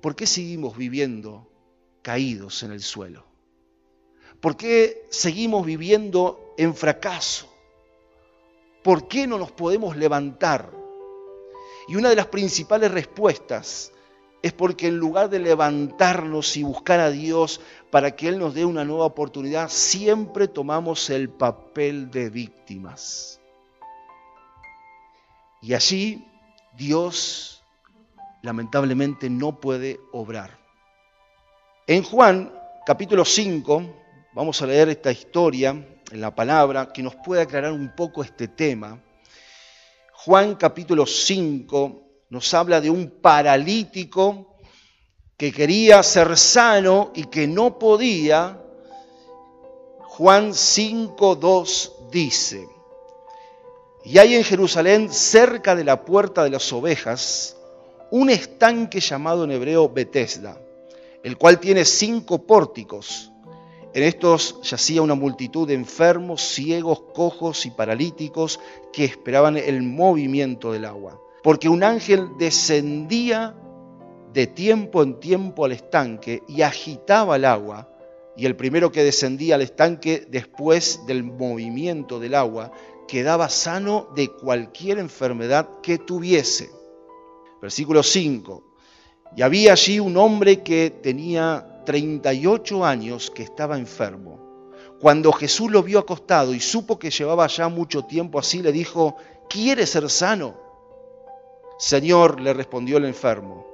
¿por 0.00 0.16
qué 0.16 0.26
seguimos 0.26 0.76
viviendo 0.76 1.48
caídos 2.02 2.64
en 2.64 2.72
el 2.72 2.82
suelo? 2.82 3.24
¿Por 4.40 4.56
qué 4.56 5.06
seguimos 5.10 5.64
viviendo 5.64 6.56
en 6.58 6.74
fracaso? 6.74 7.52
¿Por 8.86 9.08
qué 9.08 9.26
no 9.26 9.36
nos 9.36 9.50
podemos 9.50 9.96
levantar? 9.96 10.70
Y 11.88 11.96
una 11.96 12.08
de 12.08 12.14
las 12.14 12.26
principales 12.26 12.88
respuestas 12.92 13.90
es 14.42 14.52
porque 14.52 14.86
en 14.86 14.96
lugar 14.96 15.28
de 15.28 15.40
levantarnos 15.40 16.56
y 16.56 16.62
buscar 16.62 17.00
a 17.00 17.10
Dios 17.10 17.60
para 17.90 18.14
que 18.14 18.28
Él 18.28 18.38
nos 18.38 18.54
dé 18.54 18.64
una 18.64 18.84
nueva 18.84 19.06
oportunidad, 19.06 19.70
siempre 19.70 20.46
tomamos 20.46 21.10
el 21.10 21.30
papel 21.30 22.12
de 22.12 22.30
víctimas. 22.30 23.40
Y 25.60 25.74
allí 25.74 26.24
Dios 26.76 27.64
lamentablemente 28.42 29.28
no 29.28 29.58
puede 29.58 29.98
obrar. 30.12 30.60
En 31.88 32.04
Juan 32.04 32.52
capítulo 32.86 33.24
5, 33.24 33.82
vamos 34.36 34.60
a 34.60 34.66
leer 34.66 34.90
esta 34.90 35.10
historia 35.10 35.70
en 35.70 36.20
la 36.20 36.34
palabra 36.34 36.92
que 36.92 37.02
nos 37.02 37.14
puede 37.14 37.40
aclarar 37.40 37.72
un 37.72 37.96
poco 37.96 38.22
este 38.22 38.48
tema. 38.48 39.02
Juan 40.12 40.56
capítulo 40.56 41.06
5 41.06 42.02
nos 42.28 42.52
habla 42.52 42.82
de 42.82 42.90
un 42.90 43.08
paralítico 43.22 44.58
que 45.38 45.50
quería 45.50 46.02
ser 46.02 46.36
sano 46.36 47.12
y 47.14 47.24
que 47.24 47.46
no 47.46 47.78
podía. 47.78 48.62
Juan 50.00 50.50
5.2 50.50 52.10
dice, 52.10 52.68
y 54.04 54.18
hay 54.18 54.34
en 54.34 54.44
Jerusalén, 54.44 55.10
cerca 55.10 55.74
de 55.74 55.84
la 55.84 56.04
puerta 56.04 56.44
de 56.44 56.50
las 56.50 56.70
ovejas, 56.74 57.56
un 58.10 58.28
estanque 58.28 59.00
llamado 59.00 59.44
en 59.44 59.52
hebreo 59.52 59.88
Betesda, 59.88 60.60
el 61.22 61.38
cual 61.38 61.58
tiene 61.58 61.86
cinco 61.86 62.46
pórticos. 62.46 63.32
En 63.96 64.04
estos 64.04 64.60
yacía 64.62 65.00
una 65.02 65.14
multitud 65.14 65.66
de 65.66 65.74
enfermos, 65.74 66.42
ciegos, 66.42 67.00
cojos 67.14 67.66
y 67.66 67.70
paralíticos 67.70 68.60
que 68.92 69.04
esperaban 69.04 69.56
el 69.56 69.82
movimiento 69.82 70.70
del 70.70 70.84
agua 70.84 71.20
porque 71.46 71.68
un 71.68 71.84
ángel 71.84 72.30
descendía 72.38 73.54
de 74.32 74.48
tiempo 74.48 75.04
en 75.04 75.20
tiempo 75.20 75.64
al 75.64 75.70
estanque 75.70 76.42
y 76.48 76.62
agitaba 76.62 77.36
el 77.36 77.44
agua, 77.44 77.88
y 78.36 78.46
el 78.46 78.56
primero 78.56 78.90
que 78.90 79.04
descendía 79.04 79.54
al 79.54 79.62
estanque 79.62 80.26
después 80.28 81.06
del 81.06 81.22
movimiento 81.22 82.18
del 82.18 82.34
agua 82.34 82.72
quedaba 83.06 83.48
sano 83.48 84.08
de 84.16 84.26
cualquier 84.26 84.98
enfermedad 84.98 85.68
que 85.84 85.98
tuviese. 85.98 86.68
Versículo 87.62 88.02
5. 88.02 88.64
Y 89.36 89.42
había 89.42 89.70
allí 89.70 90.00
un 90.00 90.16
hombre 90.16 90.64
que 90.64 90.90
tenía 90.90 91.75
38 91.86 92.84
años 92.84 93.30
que 93.30 93.42
estaba 93.42 93.78
enfermo. 93.78 94.68
Cuando 95.00 95.32
Jesús 95.32 95.70
lo 95.70 95.82
vio 95.82 95.98
acostado 95.98 96.52
y 96.52 96.60
supo 96.60 96.98
que 96.98 97.10
llevaba 97.10 97.46
ya 97.46 97.68
mucho 97.70 98.02
tiempo 98.02 98.38
así, 98.38 98.60
le 98.60 98.72
dijo, 98.72 99.16
¿quieres 99.48 99.88
ser 99.88 100.10
sano? 100.10 100.54
Señor, 101.78 102.40
le 102.40 102.52
respondió 102.52 102.98
el 102.98 103.06
enfermo, 103.06 103.66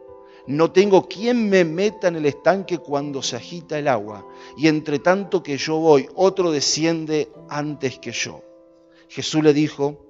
no 0.46 0.72
tengo 0.72 1.08
quien 1.08 1.48
me 1.48 1.64
meta 1.64 2.08
en 2.08 2.16
el 2.16 2.26
estanque 2.26 2.78
cuando 2.78 3.22
se 3.22 3.36
agita 3.36 3.78
el 3.78 3.86
agua, 3.86 4.26
y 4.56 4.66
entre 4.66 4.98
tanto 4.98 5.42
que 5.42 5.56
yo 5.56 5.78
voy, 5.78 6.08
otro 6.14 6.50
desciende 6.50 7.30
antes 7.48 7.98
que 7.98 8.10
yo. 8.10 8.42
Jesús 9.08 9.42
le 9.44 9.52
dijo, 9.52 10.04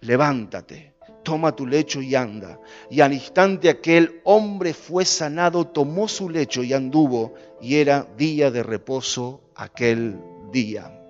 levántate, 0.00 0.93
toma 1.24 1.56
tu 1.56 1.66
lecho 1.66 2.00
y 2.00 2.14
anda. 2.14 2.60
Y 2.90 3.00
al 3.00 3.12
instante 3.12 3.68
aquel 3.68 4.20
hombre 4.22 4.74
fue 4.74 5.04
sanado, 5.04 5.66
tomó 5.66 6.06
su 6.06 6.30
lecho 6.30 6.62
y 6.62 6.72
anduvo, 6.72 7.34
y 7.60 7.76
era 7.76 8.06
día 8.16 8.50
de 8.52 8.62
reposo 8.62 9.40
aquel 9.56 10.20
día. 10.52 11.00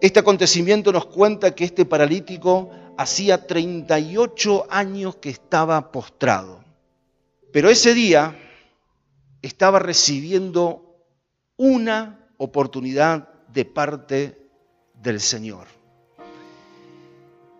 Este 0.00 0.20
acontecimiento 0.20 0.92
nos 0.92 1.06
cuenta 1.06 1.54
que 1.54 1.64
este 1.64 1.84
paralítico 1.84 2.70
hacía 2.96 3.46
38 3.46 4.66
años 4.70 5.16
que 5.16 5.30
estaba 5.30 5.90
postrado. 5.92 6.64
Pero 7.52 7.68
ese 7.68 7.94
día 7.94 8.36
estaba 9.42 9.78
recibiendo 9.78 10.96
una 11.56 12.28
oportunidad 12.36 13.28
de 13.48 13.64
parte 13.64 14.48
del 14.94 15.20
Señor. 15.20 15.73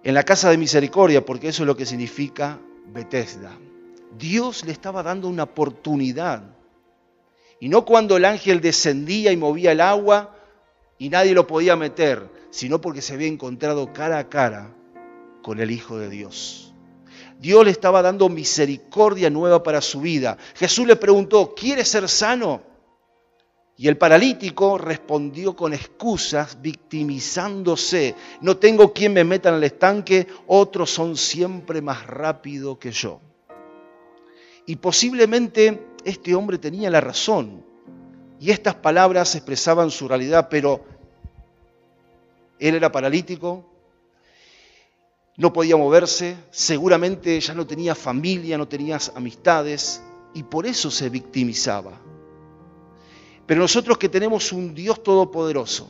En 0.04 0.12
la 0.12 0.22
casa 0.22 0.50
de 0.50 0.58
misericordia, 0.58 1.24
porque 1.24 1.48
eso 1.48 1.62
es 1.62 1.66
lo 1.66 1.76
que 1.76 1.86
significa 1.86 2.60
Bethesda. 2.92 3.58
Dios 4.18 4.64
le 4.66 4.72
estaba 4.72 5.02
dando 5.02 5.28
una 5.28 5.44
oportunidad. 5.44 6.42
Y 7.58 7.70
no 7.70 7.86
cuando 7.86 8.18
el 8.18 8.26
ángel 8.26 8.60
descendía 8.60 9.32
y 9.32 9.38
movía 9.38 9.72
el 9.72 9.80
agua 9.80 10.36
y 10.98 11.08
nadie 11.08 11.32
lo 11.32 11.46
podía 11.46 11.74
meter, 11.74 12.28
sino 12.50 12.82
porque 12.82 13.00
se 13.00 13.14
había 13.14 13.28
encontrado 13.28 13.94
cara 13.94 14.18
a 14.18 14.28
cara 14.28 14.74
con 15.42 15.58
el 15.58 15.70
Hijo 15.70 15.98
de 15.98 16.10
Dios. 16.10 16.74
Dios 17.40 17.64
le 17.64 17.70
estaba 17.70 18.02
dando 18.02 18.28
misericordia 18.28 19.30
nueva 19.30 19.62
para 19.62 19.80
su 19.80 20.02
vida. 20.02 20.36
Jesús 20.54 20.86
le 20.86 20.96
preguntó, 20.96 21.54
¿quieres 21.54 21.88
ser 21.88 22.10
sano? 22.10 22.73
Y 23.76 23.88
el 23.88 23.96
paralítico 23.96 24.78
respondió 24.78 25.56
con 25.56 25.74
excusas, 25.74 26.60
victimizándose. 26.60 28.14
No 28.40 28.56
tengo 28.56 28.92
quien 28.92 29.12
me 29.12 29.24
meta 29.24 29.48
en 29.48 29.56
el 29.56 29.64
estanque, 29.64 30.28
otros 30.46 30.90
son 30.90 31.16
siempre 31.16 31.82
más 31.82 32.06
rápido 32.06 32.78
que 32.78 32.92
yo. 32.92 33.20
Y 34.66 34.76
posiblemente 34.76 35.88
este 36.04 36.34
hombre 36.34 36.58
tenía 36.58 36.88
la 36.88 37.00
razón. 37.00 37.64
Y 38.38 38.50
estas 38.50 38.76
palabras 38.76 39.34
expresaban 39.34 39.90
su 39.90 40.06
realidad, 40.06 40.48
pero 40.48 40.84
él 42.60 42.76
era 42.76 42.92
paralítico, 42.92 43.64
no 45.36 45.52
podía 45.52 45.76
moverse, 45.76 46.36
seguramente 46.50 47.40
ya 47.40 47.54
no 47.54 47.66
tenía 47.66 47.94
familia, 47.94 48.56
no 48.56 48.68
tenía 48.68 48.98
amistades, 49.16 50.00
y 50.32 50.44
por 50.44 50.64
eso 50.64 50.90
se 50.90 51.08
victimizaba. 51.08 52.00
Pero 53.46 53.60
nosotros 53.60 53.98
que 53.98 54.08
tenemos 54.08 54.52
un 54.52 54.74
Dios 54.74 55.02
todopoderoso, 55.02 55.88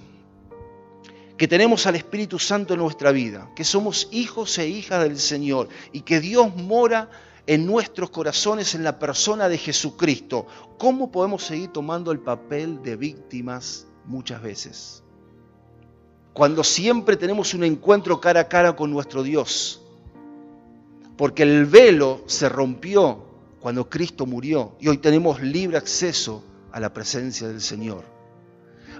que 1.36 1.48
tenemos 1.48 1.86
al 1.86 1.96
Espíritu 1.96 2.38
Santo 2.38 2.74
en 2.74 2.80
nuestra 2.80 3.12
vida, 3.12 3.50
que 3.54 3.64
somos 3.64 4.08
hijos 4.12 4.58
e 4.58 4.68
hijas 4.68 5.02
del 5.02 5.18
Señor 5.18 5.68
y 5.92 6.02
que 6.02 6.20
Dios 6.20 6.54
mora 6.54 7.10
en 7.46 7.66
nuestros 7.66 8.10
corazones 8.10 8.74
en 8.74 8.84
la 8.84 8.98
persona 8.98 9.48
de 9.48 9.58
Jesucristo, 9.58 10.46
¿cómo 10.78 11.10
podemos 11.10 11.44
seguir 11.44 11.68
tomando 11.68 12.10
el 12.12 12.20
papel 12.20 12.82
de 12.82 12.96
víctimas 12.96 13.86
muchas 14.06 14.42
veces? 14.42 15.02
Cuando 16.32 16.64
siempre 16.64 17.16
tenemos 17.16 17.54
un 17.54 17.64
encuentro 17.64 18.20
cara 18.20 18.40
a 18.40 18.48
cara 18.48 18.74
con 18.74 18.90
nuestro 18.90 19.22
Dios, 19.22 19.82
porque 21.16 21.44
el 21.44 21.66
velo 21.66 22.22
se 22.26 22.48
rompió 22.48 23.24
cuando 23.60 23.88
Cristo 23.88 24.26
murió 24.26 24.76
y 24.80 24.88
hoy 24.88 24.98
tenemos 24.98 25.40
libre 25.40 25.76
acceso 25.76 26.42
a 26.74 26.80
la 26.80 26.92
presencia 26.92 27.46
del 27.46 27.60
Señor. 27.60 28.04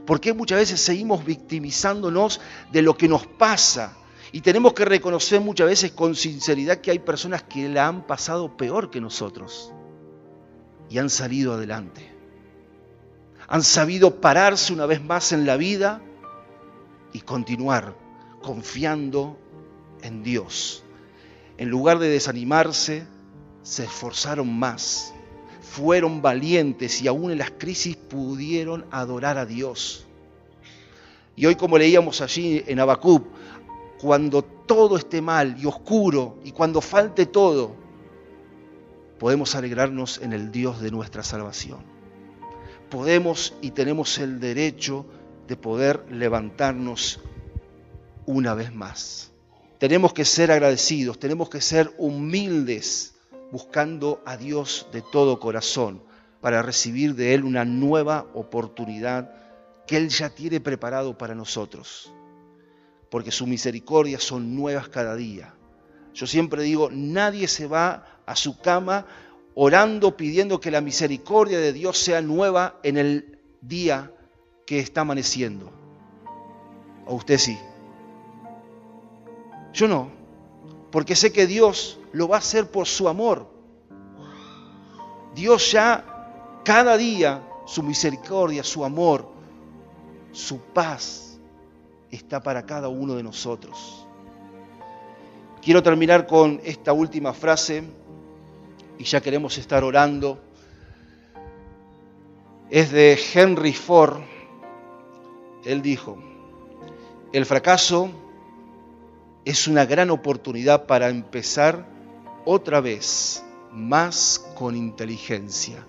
¿Por 0.07 0.21
qué 0.21 0.33
muchas 0.33 0.59
veces 0.59 0.81
seguimos 0.81 1.25
victimizándonos 1.25 2.41
de 2.71 2.83
lo 2.83 2.97
que 2.97 3.09
nos 3.09 3.27
pasa? 3.27 3.97
Y 4.31 4.43
tenemos 4.43 4.75
que 4.75 4.85
reconocer 4.85 5.41
muchas 5.41 5.67
veces 5.67 5.91
con 5.91 6.15
sinceridad 6.15 6.79
que 6.79 6.93
hay 6.93 7.01
personas 7.01 7.43
que 7.43 7.69
la 7.69 7.89
han 7.89 8.07
pasado 8.07 8.57
peor 8.57 8.91
que 8.91 9.01
nosotros 9.01 9.73
y 10.89 10.99
han 10.99 11.11
salido 11.11 11.55
adelante. 11.55 12.13
Han 13.49 13.65
sabido 13.65 14.21
pararse 14.21 14.73
una 14.73 14.87
vez 14.87 15.03
más 15.03 15.33
en 15.33 15.45
la 15.45 15.57
vida 15.57 16.01
y 17.13 17.21
continuar 17.21 17.97
confiando 18.41 19.37
en 20.03 20.23
Dios. 20.23 20.85
En 21.59 21.71
lugar 21.71 21.99
de 21.99 22.09
desanimarse, 22.09 23.05
se 23.63 23.85
esforzaron 23.85 24.57
más 24.57 25.14
fueron 25.75 26.23
valientes 26.23 27.03
y 27.03 27.09
aún 27.09 27.33
en 27.33 27.39
las 27.39 27.51
crisis 27.51 27.97
pudieron 27.97 28.87
adorar 28.93 29.39
a 29.39 29.45
Dios. 29.45 30.07
Y 31.35 31.47
hoy 31.47 31.57
como 31.57 31.79
leíamos 31.79 32.21
allí 32.21 32.63
en 32.69 32.79
Abacub, 32.79 33.25
cuando 34.01 34.43
todo 34.43 34.97
esté 34.97 35.21
mal 35.21 35.57
y 35.59 35.67
oscuro 35.67 36.39
y 36.45 36.53
cuando 36.53 36.81
falte 36.81 37.27
todo, 37.27 37.75
podemos 39.19 39.57
alegrarnos 39.57 40.21
en 40.23 40.33
el 40.33 40.53
Dios 40.53 40.81
de 40.81 40.93
nuestra 40.93 41.25
salvación. 41.25 41.81
Podemos 42.89 43.55
y 43.61 43.73
tenemos 43.73 44.19
el 44.19 44.39
derecho 44.39 45.05
de 45.49 45.57
poder 45.57 46.07
levantarnos 46.09 47.19
una 48.27 48.55
vez 48.55 48.73
más. 48.73 49.33
Tenemos 49.79 50.13
que 50.13 50.25
ser 50.25 50.53
agradecidos, 50.53 51.19
tenemos 51.19 51.49
que 51.49 51.61
ser 51.61 51.93
humildes 51.99 53.14
buscando 53.51 54.23
a 54.25 54.37
Dios 54.37 54.87
de 54.93 55.03
todo 55.03 55.41
corazón 55.41 56.03
para 56.41 56.63
recibir 56.63 57.15
de 57.15 57.35
Él 57.35 57.45
una 57.45 57.65
nueva 57.65 58.27
oportunidad 58.35 59.33
que 59.87 59.97
Él 59.97 60.09
ya 60.09 60.31
tiene 60.31 60.61
preparado 60.61 61.17
para 61.17 61.35
nosotros. 61.35 62.13
Porque 63.11 63.31
sus 63.31 63.47
misericordias 63.47 64.23
son 64.23 64.55
nuevas 64.55 64.89
cada 64.89 65.15
día. 65.15 65.55
Yo 66.15 66.27
siempre 66.27 66.63
digo, 66.63 66.91
nadie 66.93 67.49
se 67.49 67.67
va 67.67 68.21
a 68.27 68.37
su 68.37 68.59
cama 68.59 69.07
orando, 69.55 70.17
pidiendo 70.17 70.61
que 70.61 70.71
la 70.71 70.81
misericordia 70.81 71.59
de 71.59 71.73
Dios 71.73 71.99
sea 71.99 72.21
nueva 72.21 72.79
en 72.83 72.99
el 72.99 73.39
día 73.61 74.13
que 74.67 74.81
está 74.81 75.03
amaneciendo. 75.03 75.73
¿O 77.07 77.15
usted 77.15 77.39
sí? 77.39 77.59
Yo 79.73 79.89
no, 79.89 80.11
porque 80.91 81.17
sé 81.17 81.33
que 81.33 81.47
Dios 81.47 81.99
lo 82.15 82.29
va 82.29 82.37
a 82.37 82.39
hacer 82.39 82.71
por 82.71 82.87
su 82.87 83.09
amor. 83.09 83.47
Dios 85.35 85.73
ya 85.73 86.61
cada 86.65 86.97
día, 86.97 87.43
su 87.67 87.83
misericordia, 87.83 88.63
su 88.63 88.85
amor, 88.85 89.29
su 90.31 90.61
paz 90.61 91.39
está 92.11 92.41
para 92.41 92.65
cada 92.65 92.89
uno 92.89 93.17
de 93.17 93.25
nosotros. 93.25 94.07
Quiero 95.61 95.83
terminar 95.83 96.27
con 96.27 96.61
esta 96.65 96.93
última 96.93 97.33
frase 97.33 97.83
y 98.97 99.05
ya 99.05 99.21
queremos 99.21 99.59
estar 99.59 99.83
orando. 99.83 100.39
Es 102.71 102.93
de 102.93 103.19
Henry 103.35 103.73
Ford. 103.73 104.21
Él 105.65 105.83
dijo, 105.83 106.17
el 107.33 107.45
fracaso 107.45 108.09
es 109.45 109.67
una 109.67 109.85
gran 109.85 110.11
oportunidad 110.11 110.87
para 110.87 111.09
empezar 111.09 111.94
otra 112.45 112.81
vez 112.81 113.43
más 113.73 114.39
con 114.55 114.77
inteligencia, 114.77 115.85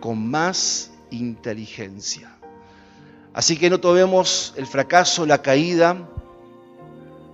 con 0.00 0.30
más 0.30 0.90
inteligencia. 1.10 2.36
Así 3.32 3.58
que 3.58 3.68
no 3.68 3.80
tomemos 3.80 4.54
el 4.56 4.66
fracaso, 4.66 5.26
la 5.26 5.42
caída 5.42 6.08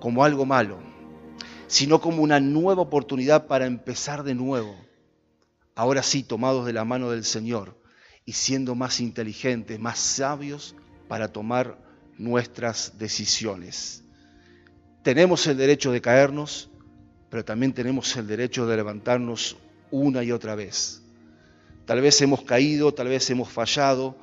como 0.00 0.24
algo 0.24 0.44
malo, 0.44 0.78
sino 1.68 2.00
como 2.00 2.22
una 2.22 2.40
nueva 2.40 2.82
oportunidad 2.82 3.46
para 3.46 3.66
empezar 3.66 4.24
de 4.24 4.35
nuevo. 4.35 4.74
Ahora 5.76 6.02
sí, 6.02 6.24
tomados 6.24 6.66
de 6.66 6.72
la 6.72 6.85
mano 6.85 7.11
del 7.11 7.24
Señor 7.24 7.80
y 8.24 8.32
siendo 8.32 8.74
más 8.74 9.00
inteligentes, 9.00 9.78
más 9.78 9.98
sabios 9.98 10.74
para 11.06 11.28
tomar 11.28 11.78
nuestras 12.18 12.98
decisiones. 12.98 14.02
Tenemos 15.04 15.46
el 15.46 15.56
derecho 15.56 15.92
de 15.92 16.00
caernos, 16.00 16.71
pero 17.33 17.47
también 17.47 17.73
tenemos 17.73 18.14
el 18.18 18.27
derecho 18.27 18.66
de 18.66 18.77
levantarnos 18.77 19.57
una 19.90 20.23
y 20.23 20.33
otra 20.33 20.55
vez. 20.55 21.01
Tal 21.87 22.03
vez 22.03 22.21
hemos 22.21 22.42
caído, 22.42 22.92
tal 22.92 23.09
vez 23.09 23.31
hemos 23.31 23.49
fallado, 23.49 24.18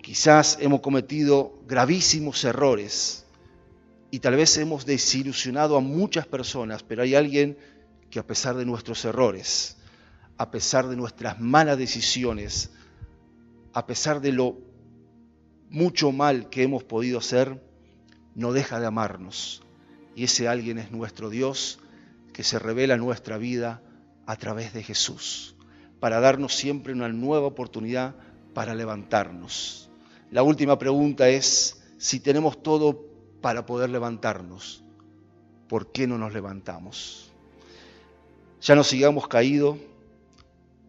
quizás 0.00 0.56
hemos 0.58 0.80
cometido 0.80 1.60
gravísimos 1.68 2.42
errores 2.44 3.26
y 4.10 4.20
tal 4.20 4.36
vez 4.36 4.56
hemos 4.56 4.86
desilusionado 4.86 5.76
a 5.76 5.82
muchas 5.82 6.26
personas, 6.26 6.82
pero 6.82 7.02
hay 7.02 7.14
alguien 7.14 7.58
que 8.08 8.18
a 8.18 8.26
pesar 8.26 8.56
de 8.56 8.64
nuestros 8.64 9.04
errores, 9.04 9.76
a 10.38 10.50
pesar 10.50 10.88
de 10.88 10.96
nuestras 10.96 11.38
malas 11.38 11.76
decisiones, 11.76 12.70
a 13.74 13.84
pesar 13.84 14.22
de 14.22 14.32
lo 14.32 14.56
mucho 15.68 16.12
mal 16.12 16.48
que 16.48 16.62
hemos 16.62 16.82
podido 16.82 17.18
hacer, 17.18 17.62
no 18.34 18.54
deja 18.54 18.80
de 18.80 18.86
amarnos. 18.86 19.62
Y 20.16 20.24
ese 20.24 20.48
alguien 20.48 20.78
es 20.78 20.90
nuestro 20.90 21.28
Dios 21.28 21.78
que 22.32 22.44
se 22.44 22.58
revela 22.58 22.96
nuestra 22.96 23.38
vida 23.38 23.82
a 24.26 24.36
través 24.36 24.72
de 24.72 24.82
Jesús, 24.82 25.54
para 26.00 26.20
darnos 26.20 26.54
siempre 26.54 26.92
una 26.92 27.08
nueva 27.08 27.46
oportunidad 27.46 28.14
para 28.54 28.74
levantarnos. 28.74 29.90
La 30.30 30.42
última 30.42 30.78
pregunta 30.78 31.28
es, 31.28 31.82
si 31.98 32.20
tenemos 32.20 32.62
todo 32.62 33.06
para 33.40 33.66
poder 33.66 33.90
levantarnos, 33.90 34.82
¿por 35.68 35.92
qué 35.92 36.06
no 36.06 36.18
nos 36.18 36.32
levantamos? 36.32 37.32
Ya 38.60 38.74
no 38.74 38.84
sigamos 38.84 39.28
caídos, 39.28 39.78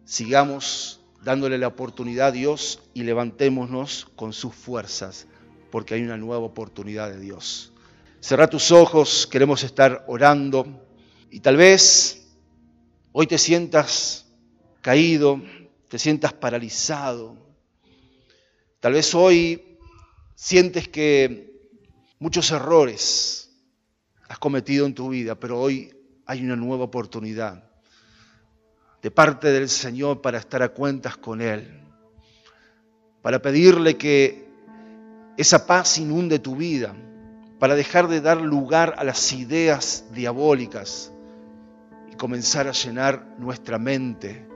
sigamos 0.04 1.00
dándole 1.22 1.58
la 1.58 1.68
oportunidad 1.68 2.28
a 2.28 2.32
Dios 2.32 2.80
y 2.92 3.02
levantémonos 3.02 4.06
con 4.16 4.32
sus 4.32 4.54
fuerzas, 4.54 5.26
porque 5.70 5.94
hay 5.94 6.02
una 6.02 6.16
nueva 6.16 6.44
oportunidad 6.44 7.10
de 7.10 7.18
Dios. 7.18 7.72
Cerra 8.20 8.48
tus 8.48 8.70
ojos, 8.70 9.26
queremos 9.26 9.64
estar 9.64 10.04
orando 10.06 10.83
y 11.34 11.40
tal 11.40 11.56
vez 11.56 12.28
hoy 13.10 13.26
te 13.26 13.38
sientas 13.38 14.24
caído, 14.80 15.42
te 15.88 15.98
sientas 15.98 16.32
paralizado. 16.32 17.36
Tal 18.78 18.92
vez 18.92 19.12
hoy 19.16 19.76
sientes 20.36 20.86
que 20.86 21.72
muchos 22.20 22.52
errores 22.52 23.50
has 24.28 24.38
cometido 24.38 24.86
en 24.86 24.94
tu 24.94 25.08
vida, 25.08 25.34
pero 25.34 25.60
hoy 25.60 25.92
hay 26.24 26.44
una 26.44 26.54
nueva 26.54 26.84
oportunidad 26.84 27.68
de 29.02 29.10
parte 29.10 29.50
del 29.50 29.68
Señor 29.68 30.22
para 30.22 30.38
estar 30.38 30.62
a 30.62 30.68
cuentas 30.68 31.16
con 31.16 31.40
Él, 31.40 31.82
para 33.22 33.42
pedirle 33.42 33.96
que 33.96 34.46
esa 35.36 35.66
paz 35.66 35.98
inunde 35.98 36.38
tu 36.38 36.54
vida, 36.54 36.94
para 37.58 37.74
dejar 37.74 38.06
de 38.06 38.20
dar 38.20 38.40
lugar 38.40 38.94
a 38.98 39.02
las 39.02 39.32
ideas 39.32 40.04
diabólicas 40.12 41.10
y 42.14 42.16
comenzar 42.16 42.68
a 42.68 42.72
llenar 42.72 43.34
nuestra 43.38 43.76
mente, 43.76 44.48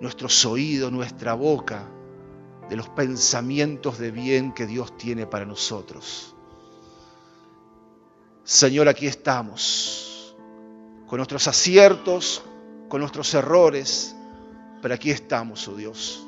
nuestros 0.00 0.44
oídos, 0.44 0.92
nuestra 0.92 1.32
boca 1.32 1.88
de 2.68 2.76
los 2.76 2.90
pensamientos 2.90 3.98
de 3.98 4.10
bien 4.10 4.52
que 4.52 4.66
Dios 4.66 4.96
tiene 4.98 5.26
para 5.26 5.46
nosotros. 5.46 6.34
Señor, 8.44 8.88
aquí 8.88 9.06
estamos, 9.06 10.36
con 11.06 11.16
nuestros 11.16 11.48
aciertos, 11.48 12.42
con 12.88 13.00
nuestros 13.00 13.32
errores, 13.34 14.14
pero 14.82 14.94
aquí 14.94 15.10
estamos, 15.10 15.66
oh 15.68 15.74
Dios. 15.74 16.26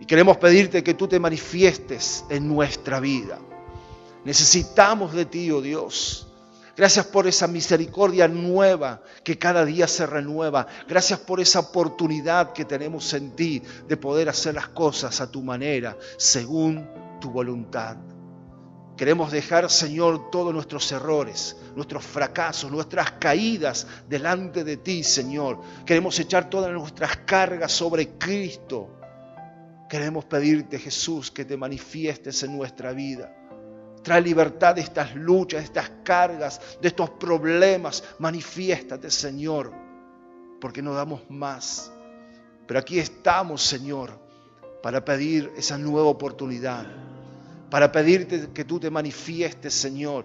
Y 0.00 0.06
queremos 0.06 0.36
pedirte 0.38 0.82
que 0.82 0.94
tú 0.94 1.06
te 1.06 1.20
manifiestes 1.20 2.24
en 2.28 2.48
nuestra 2.48 2.98
vida. 2.98 3.38
Necesitamos 4.24 5.12
de 5.12 5.24
ti, 5.24 5.50
oh 5.50 5.62
Dios. 5.62 6.26
Gracias 6.76 7.06
por 7.06 7.28
esa 7.28 7.46
misericordia 7.46 8.26
nueva 8.26 9.02
que 9.22 9.38
cada 9.38 9.64
día 9.64 9.86
se 9.86 10.06
renueva. 10.06 10.66
Gracias 10.88 11.20
por 11.20 11.40
esa 11.40 11.60
oportunidad 11.60 12.52
que 12.52 12.64
tenemos 12.64 13.12
en 13.14 13.36
ti 13.36 13.62
de 13.86 13.96
poder 13.96 14.28
hacer 14.28 14.54
las 14.54 14.68
cosas 14.68 15.20
a 15.20 15.30
tu 15.30 15.40
manera, 15.40 15.96
según 16.16 16.88
tu 17.20 17.30
voluntad. 17.30 17.96
Queremos 18.96 19.30
dejar, 19.30 19.70
Señor, 19.70 20.30
todos 20.30 20.52
nuestros 20.52 20.90
errores, 20.90 21.56
nuestros 21.76 22.04
fracasos, 22.04 22.70
nuestras 22.70 23.12
caídas 23.12 23.86
delante 24.08 24.64
de 24.64 24.76
ti, 24.76 25.02
Señor. 25.02 25.60
Queremos 25.84 26.18
echar 26.18 26.48
todas 26.48 26.72
nuestras 26.72 27.16
cargas 27.18 27.72
sobre 27.72 28.10
Cristo. 28.10 28.98
Queremos 29.88 30.24
pedirte, 30.24 30.78
Jesús, 30.78 31.30
que 31.30 31.44
te 31.44 31.56
manifiestes 31.56 32.42
en 32.44 32.56
nuestra 32.56 32.92
vida. 32.92 33.32
Trae 34.04 34.20
libertad 34.20 34.76
de 34.76 34.82
estas 34.82 35.16
luchas, 35.16 35.60
de 35.60 35.64
estas 35.64 35.90
cargas, 36.04 36.60
de 36.80 36.86
estos 36.86 37.10
problemas. 37.10 38.04
Manifiéstate, 38.20 39.10
Señor, 39.10 39.72
porque 40.60 40.82
no 40.82 40.94
damos 40.94 41.22
más. 41.28 41.90
Pero 42.68 42.78
aquí 42.78 43.00
estamos, 43.00 43.62
Señor, 43.62 44.12
para 44.82 45.04
pedir 45.04 45.52
esa 45.56 45.76
nueva 45.76 46.08
oportunidad 46.08 46.86
para 47.74 47.90
pedirte 47.90 48.50
que 48.54 48.64
tú 48.64 48.78
te 48.78 48.88
manifiestes, 48.88 49.74
Señor, 49.74 50.24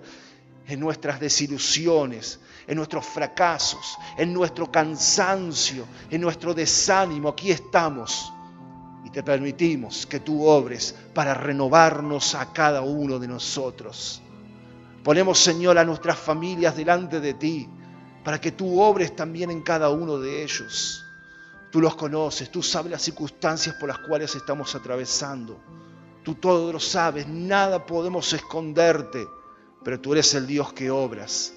en 0.67 0.79
nuestras 0.79 1.19
desilusiones, 1.19 2.39
en 2.67 2.77
nuestros 2.77 3.07
fracasos, 3.07 3.97
en 4.19 4.31
nuestro 4.31 4.71
cansancio, 4.71 5.87
en 6.11 6.21
nuestro 6.21 6.53
desánimo. 6.53 7.29
Aquí 7.29 7.49
estamos 7.49 8.31
te 9.11 9.23
permitimos 9.23 10.05
que 10.05 10.19
tú 10.19 10.45
obres 10.45 10.95
para 11.13 11.33
renovarnos 11.33 12.35
a 12.35 12.53
cada 12.53 12.81
uno 12.81 13.19
de 13.19 13.27
nosotros. 13.27 14.21
Ponemos, 15.03 15.39
Señor, 15.39 15.77
a 15.77 15.85
nuestras 15.85 16.17
familias 16.17 16.75
delante 16.75 17.19
de 17.19 17.33
ti 17.33 17.69
para 18.23 18.39
que 18.39 18.51
tú 18.51 18.81
obres 18.81 19.15
también 19.15 19.49
en 19.49 19.61
cada 19.61 19.89
uno 19.89 20.19
de 20.19 20.43
ellos. 20.43 21.05
Tú 21.71 21.81
los 21.81 21.95
conoces, 21.95 22.51
tú 22.51 22.61
sabes 22.61 22.91
las 22.91 23.01
circunstancias 23.01 23.75
por 23.79 23.89
las 23.89 23.99
cuales 23.99 24.35
estamos 24.35 24.73
atravesando. 24.75 25.59
Tú 26.23 26.35
todo 26.35 26.73
lo 26.73 26.79
sabes, 26.79 27.27
nada 27.27 27.85
podemos 27.85 28.33
esconderte, 28.33 29.25
pero 29.83 29.99
tú 29.99 30.13
eres 30.13 30.33
el 30.33 30.47
Dios 30.47 30.73
que 30.73 30.91
obras, 30.91 31.53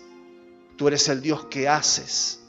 tú 0.76 0.88
eres 0.88 1.08
el 1.08 1.20
Dios 1.20 1.46
que 1.46 1.68
haces, 1.68 2.41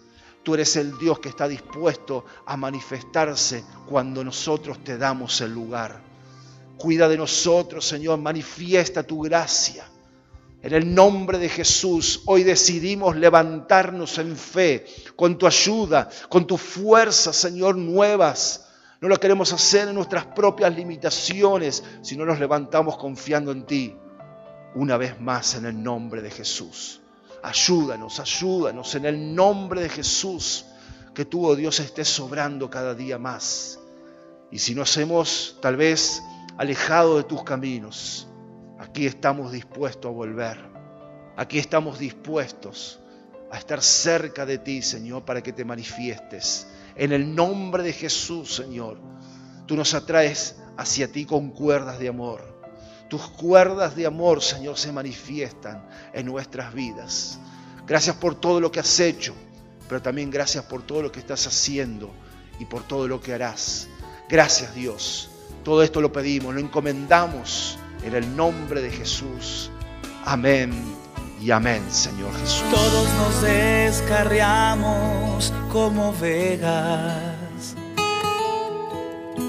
tú 0.44 0.54
eres 0.54 0.76
el 0.76 0.98
Dios 0.98 1.20
que 1.20 1.30
está 1.30 1.48
dispuesto 1.48 2.26
a 2.46 2.56
manifestarse 2.58 3.64
cuando 3.88 4.24
nosotros 4.24 4.84
te 4.84 4.98
damos 4.98 5.42
el 5.42 5.54
lugar. 5.54 6.02
Cuida 6.78 7.08
de 7.08 7.18
nosotros, 7.18 7.86
Señor, 7.86 8.20
manifiesta 8.20 9.04
tu 9.04 9.22
gracia. 9.22 9.86
En 10.62 10.74
el 10.74 10.94
nombre 10.94 11.38
de 11.40 11.50
Jesús, 11.50 12.22
hoy 12.26 12.44
decidimos 12.44 13.16
levantarnos 13.16 14.18
en 14.18 14.36
fe, 14.36 14.86
con 15.16 15.38
tu 15.38 15.48
ayuda, 15.48 16.10
con 16.30 16.48
tu 16.48 16.58
fuerza, 16.58 17.34
Señor, 17.34 17.76
nuevas 17.76 18.64
no 19.04 19.10
lo 19.10 19.20
queremos 19.20 19.52
hacer 19.52 19.90
en 19.90 19.96
nuestras 19.96 20.28
propias 20.28 20.74
limitaciones, 20.74 21.84
sino 22.02 22.26
nos 22.26 22.40
levantamos 22.40 22.96
confiando 22.96 23.52
en 23.52 23.66
ti. 23.66 23.98
Una 24.76 24.96
vez 24.96 25.20
más 25.20 25.56
en 25.56 25.66
el 25.66 25.84
nombre 25.84 26.22
de 26.22 26.32
Jesús. 26.32 27.03
Ayúdanos, 27.44 28.20
ayúdanos 28.20 28.96
en 28.96 29.06
el 29.06 29.36
nombre 29.36 29.82
de 29.82 29.90
Jesús. 29.90 30.66
Que 31.14 31.26
tú, 31.26 31.46
oh 31.46 31.56
Dios, 31.56 31.80
estés 31.80 32.08
sobrando 32.08 32.70
cada 32.70 32.96
día 32.96 33.20
más. 33.20 33.80
Y 34.50 34.58
si 34.58 34.74
nos 34.74 34.98
hemos 34.98 35.58
tal 35.62 35.76
vez 35.76 36.24
alejado 36.58 37.18
de 37.18 37.24
tus 37.24 37.44
caminos, 37.44 38.28
aquí 38.80 39.06
estamos 39.06 39.52
dispuestos 39.52 40.10
a 40.10 40.14
volver. 40.14 40.58
Aquí 41.38 41.60
estamos 41.60 42.00
dispuestos 42.00 43.00
a 43.52 43.58
estar 43.60 43.82
cerca 43.84 44.46
de 44.46 44.58
ti, 44.58 44.82
Señor, 44.82 45.24
para 45.24 45.44
que 45.44 45.54
te 45.54 45.66
manifiestes 45.66 46.68
en 46.96 47.12
el 47.12 47.34
nombre 47.34 47.82
de 47.84 47.94
Jesús, 47.94 48.54
Señor, 48.56 49.00
tú 49.66 49.76
nos 49.76 49.94
atraes 49.94 50.58
hacia 50.78 51.12
ti 51.12 51.26
con 51.26 51.50
cuerdas 51.50 51.98
de 52.00 52.10
amor. 52.10 52.53
Tus 53.14 53.28
cuerdas 53.28 53.96
de 53.96 54.08
amor, 54.08 54.42
Señor, 54.42 54.76
se 54.76 54.92
manifiestan 54.92 55.88
en 56.14 56.26
nuestras 56.26 56.74
vidas. 56.74 57.38
Gracias 57.86 58.16
por 58.16 58.34
todo 58.34 58.60
lo 58.60 58.72
que 58.72 58.80
has 58.80 59.00
hecho, 59.00 59.36
pero 59.88 60.02
también 60.02 60.32
gracias 60.32 60.64
por 60.64 60.82
todo 60.82 61.04
lo 61.04 61.12
que 61.12 61.20
estás 61.20 61.46
haciendo 61.46 62.10
y 62.58 62.66
por 62.66 62.82
todo 62.82 63.08
lo 63.08 63.22
que 63.22 63.36
harás. 63.36 63.88
Gracias 64.28 64.74
Dios. 64.74 65.30
Todo 65.64 65.84
esto 65.84 66.02
lo 66.02 66.12
pedimos, 66.12 66.56
lo 66.56 66.60
encomendamos 66.60 67.78
en 68.04 68.16
el 68.16 68.36
nombre 68.36 68.82
de 68.82 68.90
Jesús. 68.90 69.70
Amén 70.26 70.74
y 71.40 71.52
amén, 71.52 71.84
Señor 71.92 72.34
Jesús. 72.40 72.64
Todos 72.72 73.08
nos 73.14 73.44
descarriamos 73.44 75.54
como 75.72 76.14
vegas. 76.14 77.76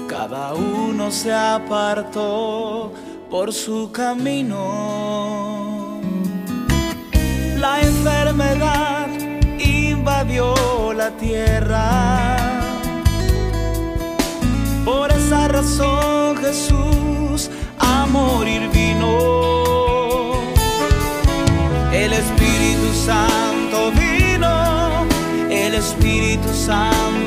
Cada 0.07 0.53
uno 0.53 1.09
se 1.09 1.33
apartó 1.33 2.93
por 3.37 3.51
su 3.51 3.91
camino. 3.91 4.61
La 7.57 7.81
enfermedad 7.81 9.09
invadió 9.59 10.53
la 10.93 11.09
tierra. 11.17 12.37
Por 14.85 15.11
esa 15.11 15.49
razón 15.49 16.37
Jesús 16.37 17.49
a 17.77 18.05
morir 18.05 18.69
vino 18.69 19.13
el 21.91 22.13
Espíritu 22.13 22.87
Santo 23.09 23.91
vino, 23.99 24.55
el 25.49 25.73
Espíritu 25.73 26.49
Santo 26.53 27.24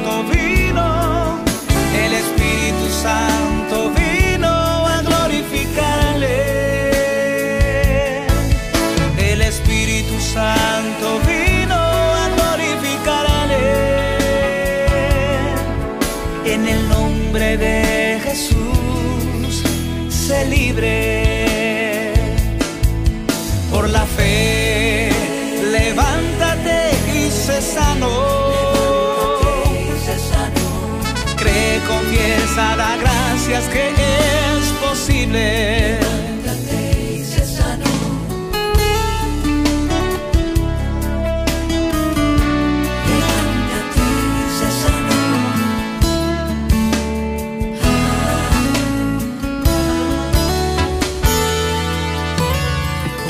que 33.67 33.89
es 33.89 34.69
posible. 34.81 35.99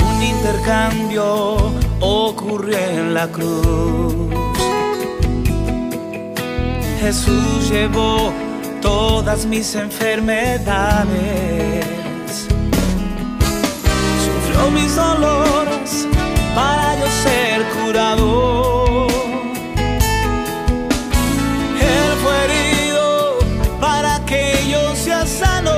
Un 0.03 0.23
intercambio 0.23 1.73
ocurrió 1.99 2.77
en 2.77 3.13
la 3.13 3.27
cruz. 3.27 4.29
Jesús 7.01 7.69
llevó 7.69 8.31
todas 8.81 9.45
mis 9.45 9.75
enfermedades. 9.75 11.85
Sufrió 14.25 14.71
mis 14.71 14.95
dolores 14.95 16.07
para 16.55 16.95
yo 16.99 17.05
ser 17.23 17.63
curado. 17.83 19.07
Él 21.79 22.11
fue 22.21 22.35
herido 22.45 23.37
para 23.79 24.19
que 24.25 24.67
yo 24.69 24.95
sea 24.95 25.25
sano. 25.25 25.71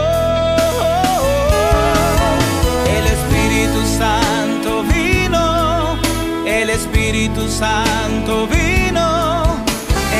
El 2.97 3.05
Espíritu 3.17 3.81
Santo 3.97 4.83
vino, 4.83 5.97
el 6.45 6.69
Espíritu 6.69 7.47
Santo 7.47 8.47
vino, 8.47 9.57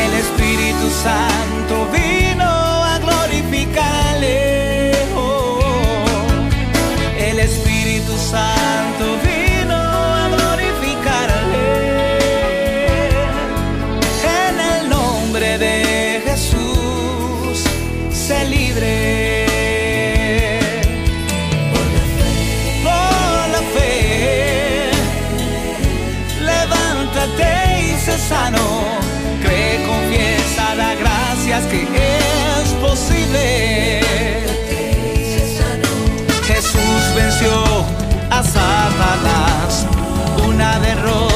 el 0.04 0.14
Espíritu 0.14 0.90
Santo 1.04 1.51
de 15.42 16.22
Jesús, 16.24 17.64
sé 18.12 18.46
libre. 18.46 19.48
Por 22.84 23.50
la 23.50 23.62
fe, 23.74 24.92
levántate 26.46 27.82
y 27.82 28.00
sé 28.00 28.20
sano. 28.20 28.60
Cree, 29.42 29.84
confiesa, 29.88 30.76
da 30.76 30.94
gracias 30.94 31.64
que 31.72 31.82
es 31.82 32.70
posible. 32.80 34.02
Jesús 36.46 37.02
venció 37.16 37.84
a 38.30 38.44
Satanás, 38.44 39.88
una 40.48 40.80
derrota 40.82 41.31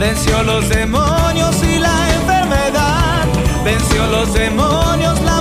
venció 0.00 0.42
los 0.42 0.66
demonios 0.70 1.62
y 1.62 1.78
la 1.78 2.14
enfermedad, 2.14 3.26
venció 3.62 4.06
los 4.06 4.32
demonios, 4.32 5.20
la 5.20 5.40